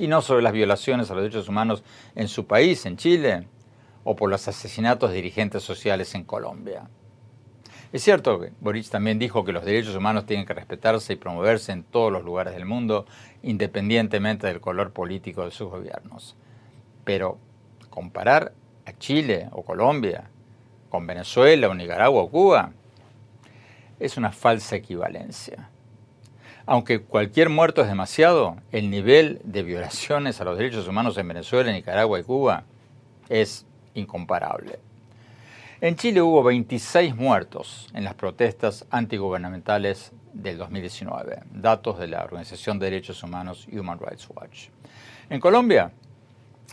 y 0.00 0.08
no 0.08 0.22
sobre 0.22 0.42
las 0.42 0.52
violaciones 0.52 1.10
a 1.10 1.14
los 1.14 1.22
derechos 1.22 1.48
humanos 1.48 1.84
en 2.14 2.26
su 2.28 2.46
país, 2.46 2.86
en 2.86 2.96
Chile, 2.96 3.46
o 4.02 4.16
por 4.16 4.30
los 4.30 4.48
asesinatos 4.48 5.10
de 5.10 5.16
dirigentes 5.16 5.62
sociales 5.62 6.14
en 6.14 6.24
Colombia. 6.24 6.88
Es 7.92 8.02
cierto 8.02 8.40
que 8.40 8.52
Boric 8.60 8.88
también 8.88 9.18
dijo 9.18 9.44
que 9.44 9.52
los 9.52 9.64
derechos 9.64 9.94
humanos 9.94 10.24
tienen 10.24 10.46
que 10.46 10.54
respetarse 10.54 11.12
y 11.12 11.16
promoverse 11.16 11.72
en 11.72 11.82
todos 11.82 12.10
los 12.10 12.24
lugares 12.24 12.54
del 12.54 12.64
mundo, 12.64 13.04
independientemente 13.42 14.46
del 14.46 14.60
color 14.60 14.92
político 14.92 15.44
de 15.44 15.50
sus 15.50 15.68
gobiernos. 15.68 16.34
Pero 17.04 17.38
comparar 17.90 18.54
a 18.86 18.92
Chile 18.96 19.48
o 19.52 19.64
Colombia 19.64 20.30
con 20.88 21.06
Venezuela 21.06 21.68
o 21.68 21.74
Nicaragua 21.74 22.22
o 22.22 22.30
Cuba 22.30 22.72
es 23.98 24.16
una 24.16 24.32
falsa 24.32 24.76
equivalencia. 24.76 25.68
Aunque 26.70 27.02
cualquier 27.02 27.48
muerto 27.48 27.82
es 27.82 27.88
demasiado, 27.88 28.56
el 28.70 28.90
nivel 28.90 29.40
de 29.42 29.64
violaciones 29.64 30.40
a 30.40 30.44
los 30.44 30.56
derechos 30.56 30.86
humanos 30.86 31.18
en 31.18 31.26
Venezuela, 31.26 31.72
Nicaragua 31.72 32.20
y 32.20 32.22
Cuba 32.22 32.62
es 33.28 33.66
incomparable. 33.94 34.78
En 35.80 35.96
Chile 35.96 36.22
hubo 36.22 36.44
26 36.44 37.16
muertos 37.16 37.88
en 37.92 38.04
las 38.04 38.14
protestas 38.14 38.86
antigubernamentales 38.88 40.12
del 40.32 40.58
2019, 40.58 41.40
datos 41.52 41.98
de 41.98 42.06
la 42.06 42.22
Organización 42.22 42.78
de 42.78 42.86
Derechos 42.86 43.20
Humanos 43.24 43.66
Human 43.72 43.98
Rights 43.98 44.28
Watch. 44.32 44.68
En 45.28 45.40
Colombia, 45.40 45.90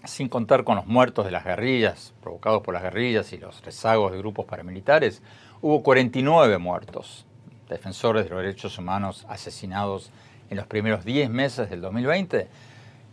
sin 0.05 0.29
contar 0.29 0.63
con 0.63 0.75
los 0.75 0.85
muertos 0.85 1.25
de 1.25 1.31
las 1.31 1.43
guerrillas, 1.43 2.13
provocados 2.21 2.61
por 2.61 2.75
las 2.75 2.83
guerrillas 2.83 3.33
y 3.33 3.39
los 3.39 3.63
rezagos 3.65 4.11
de 4.11 4.19
grupos 4.19 4.45
paramilitares, 4.45 5.23
hubo 5.59 5.81
49 5.81 6.59
muertos, 6.59 7.26
defensores 7.69 8.25
de 8.25 8.29
los 8.29 8.39
derechos 8.39 8.77
humanos 8.77 9.25
asesinados 9.29 10.11
en 10.49 10.57
los 10.57 10.67
primeros 10.67 11.05
10 11.05 11.29
meses 11.29 11.69
del 11.69 11.81
2020 11.81 12.47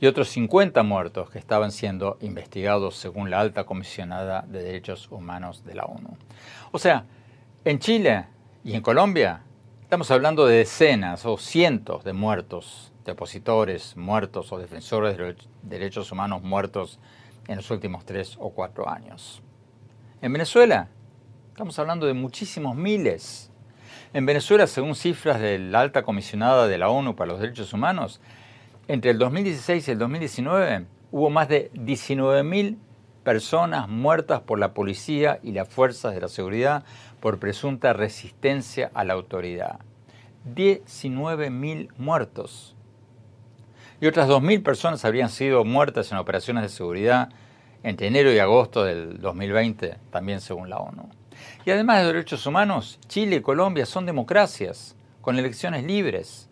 y 0.00 0.06
otros 0.06 0.28
50 0.28 0.82
muertos 0.82 1.30
que 1.30 1.38
estaban 1.38 1.72
siendo 1.72 2.18
investigados 2.20 2.96
según 2.96 3.30
la 3.30 3.40
alta 3.40 3.64
comisionada 3.64 4.42
de 4.42 4.62
derechos 4.62 5.08
humanos 5.10 5.64
de 5.64 5.74
la 5.74 5.84
ONU. 5.84 6.16
O 6.72 6.78
sea, 6.78 7.06
en 7.64 7.78
Chile 7.78 8.26
y 8.64 8.74
en 8.74 8.82
Colombia 8.82 9.42
estamos 9.82 10.10
hablando 10.10 10.46
de 10.46 10.58
decenas 10.58 11.24
o 11.24 11.38
cientos 11.38 12.04
de 12.04 12.12
muertos, 12.12 12.92
de 13.04 13.12
opositores 13.12 13.96
muertos 13.96 14.52
o 14.52 14.58
defensores 14.58 15.16
de 15.16 15.36
derechos 15.62 16.10
humanos 16.12 16.42
muertos 16.42 16.98
en 17.48 17.56
los 17.56 17.70
últimos 17.70 18.04
tres 18.04 18.36
o 18.40 18.50
cuatro 18.50 18.88
años. 18.88 19.42
En 20.20 20.32
Venezuela 20.32 20.88
estamos 21.48 21.78
hablando 21.78 22.06
de 22.06 22.14
muchísimos 22.14 22.74
miles. 22.74 23.50
En 24.14 24.26
Venezuela, 24.26 24.68
según 24.68 24.94
cifras 24.94 25.40
de 25.40 25.58
la 25.58 25.80
alta 25.80 26.04
comisionada 26.04 26.68
de 26.68 26.78
la 26.78 26.88
ONU 26.88 27.16
para 27.16 27.32
los 27.32 27.40
Derechos 27.40 27.72
Humanos, 27.72 28.20
entre 28.86 29.10
el 29.10 29.18
2016 29.18 29.88
y 29.88 29.90
el 29.90 29.98
2019 29.98 30.86
hubo 31.10 31.30
más 31.30 31.48
de 31.48 31.72
19.000 31.72 32.76
personas 33.24 33.88
muertas 33.88 34.40
por 34.42 34.60
la 34.60 34.72
policía 34.72 35.40
y 35.42 35.50
las 35.50 35.68
fuerzas 35.68 36.14
de 36.14 36.20
la 36.20 36.28
seguridad 36.28 36.84
por 37.18 37.40
presunta 37.40 37.92
resistencia 37.92 38.88
a 38.94 39.02
la 39.02 39.14
autoridad. 39.14 39.80
19.000 40.54 41.88
muertos. 41.98 42.76
Y 44.00 44.06
otras 44.06 44.28
2.000 44.28 44.62
personas 44.62 45.04
habrían 45.04 45.28
sido 45.28 45.64
muertas 45.64 46.12
en 46.12 46.18
operaciones 46.18 46.62
de 46.62 46.68
seguridad 46.68 47.30
entre 47.82 48.06
enero 48.06 48.32
y 48.32 48.38
agosto 48.38 48.84
del 48.84 49.20
2020, 49.20 49.98
también 50.12 50.40
según 50.40 50.70
la 50.70 50.76
ONU. 50.76 51.10
Y 51.64 51.70
además 51.70 51.98
de 52.00 52.06
derechos 52.06 52.46
humanos, 52.46 52.98
Chile 53.08 53.36
y 53.36 53.40
Colombia 53.40 53.86
son 53.86 54.06
democracias, 54.06 54.96
con 55.20 55.38
elecciones 55.38 55.84
libres. 55.84 56.48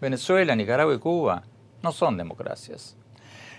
Venezuela, 0.00 0.56
Nicaragua 0.56 0.94
y 0.94 0.98
Cuba 0.98 1.44
no 1.82 1.92
son 1.92 2.16
democracias. 2.16 2.96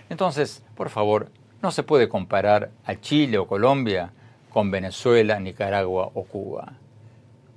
Entonces, 0.08 0.62
por 0.74 0.90
favor, 0.90 1.30
no 1.62 1.70
se 1.70 1.82
puede 1.82 2.08
comparar 2.08 2.70
a 2.84 2.96
Chile 3.00 3.38
o 3.38 3.46
Colombia 3.46 4.12
con 4.50 4.70
Venezuela, 4.70 5.40
Nicaragua 5.40 6.10
o 6.12 6.24
Cuba. 6.24 6.74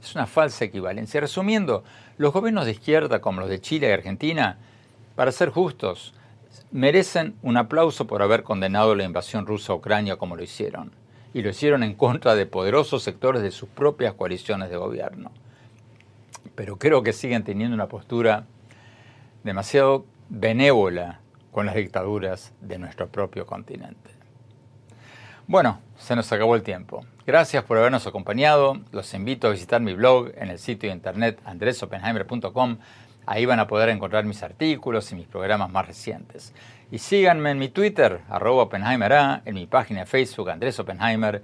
Es 0.02 0.16
una 0.16 0.28
falsa 0.28 0.66
equivalencia. 0.66 1.20
Resumiendo, 1.20 1.84
los 2.18 2.32
gobiernos 2.32 2.66
de 2.66 2.72
izquierda 2.72 3.20
como 3.20 3.42
los 3.42 3.50
de 3.50 3.60
Chile 3.60 3.90
y 3.90 3.92
Argentina, 3.92 4.58
para 5.16 5.32
ser 5.32 5.50
justos, 5.50 6.14
merecen 6.72 7.36
un 7.42 7.58
aplauso 7.58 8.08
por 8.08 8.22
haber 8.22 8.44
condenado 8.44 8.96
la 8.96 9.04
invasión 9.04 9.46
rusa 9.46 9.74
a 9.74 9.76
Ucrania 9.76 10.18
como 10.18 10.36
lo 10.36 10.44
hicieron. 10.44 10.92
Y 11.36 11.42
lo 11.42 11.50
hicieron 11.50 11.84
en 11.84 11.96
contra 11.96 12.34
de 12.34 12.46
poderosos 12.46 13.04
sectores 13.04 13.42
de 13.42 13.52
sus 13.52 13.68
propias 13.68 14.14
coaliciones 14.14 14.70
de 14.70 14.78
gobierno. 14.78 15.32
Pero 16.56 16.78
creo 16.78 17.04
que 17.04 17.12
siguen 17.12 17.44
teniendo 17.44 17.76
una 17.76 17.90
postura 17.90 18.46
demasiado 19.44 20.06
benévola 20.30 21.20
con 21.52 21.66
las 21.66 21.76
dictaduras 21.76 22.54
de 22.62 22.78
nuestro 22.78 23.10
propio 23.10 23.46
continente. 23.46 24.12
Bueno, 25.46 25.82
se 25.98 26.16
nos 26.16 26.32
acabó 26.32 26.56
el 26.56 26.64
tiempo. 26.64 27.06
Gracias 27.28 27.66
por 27.66 27.80
habernos 27.80 28.08
acompañado. 28.08 28.80
Los 28.94 29.14
invito 29.14 29.48
a 29.48 29.52
visitar 29.52 29.82
mi 29.82 29.94
blog 29.94 30.32
en 30.38 30.48
el 30.50 30.58
sitio 30.58 30.88
de 30.88 30.96
internet 30.96 31.42
andresopenheimer.com. 31.44 32.78
Ahí 33.26 33.46
van 33.46 33.60
a 33.60 33.68
poder 33.68 33.90
encontrar 33.90 34.24
mis 34.24 34.42
artículos 34.42 35.12
y 35.12 35.16
mis 35.16 35.28
programas 35.28 35.70
más 35.70 35.86
recientes. 35.86 36.54
Y 36.92 37.00
síganme 37.00 37.52
en 37.52 37.60
mi 37.60 37.70
Twitter, 37.70 38.22
arroba 38.30 38.64
Oppenheimer 38.64 39.42
en 39.46 39.56
mi 39.56 39.66
página 39.66 40.02
de 40.02 40.06
Facebook, 40.06 40.50
Andrés 40.50 40.80
Oppenheimer, 40.80 41.42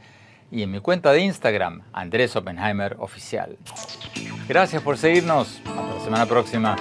y 0.51 0.63
en 0.63 0.71
mi 0.71 0.79
cuenta 0.79 1.11
de 1.11 1.21
Instagram, 1.21 1.81
Andrés 1.93 2.35
Oppenheimer 2.35 2.97
Oficial. 2.99 3.57
Gracias 4.47 4.81
por 4.83 4.97
seguirnos. 4.97 5.61
Hasta 5.65 5.93
la 5.93 5.99
semana 6.03 6.25
próxima. 6.25 6.75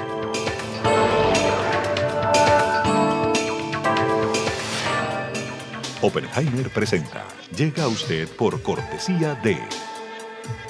Oppenheimer 6.02 6.70
presenta. 6.70 7.24
Llega 7.56 7.84
a 7.84 7.88
usted 7.88 8.28
por 8.36 8.62
cortesía 8.62 9.34
de 9.36 9.58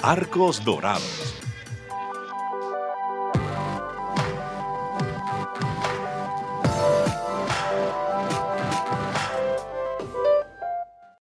Arcos 0.01 0.63
Dorados 0.63 1.40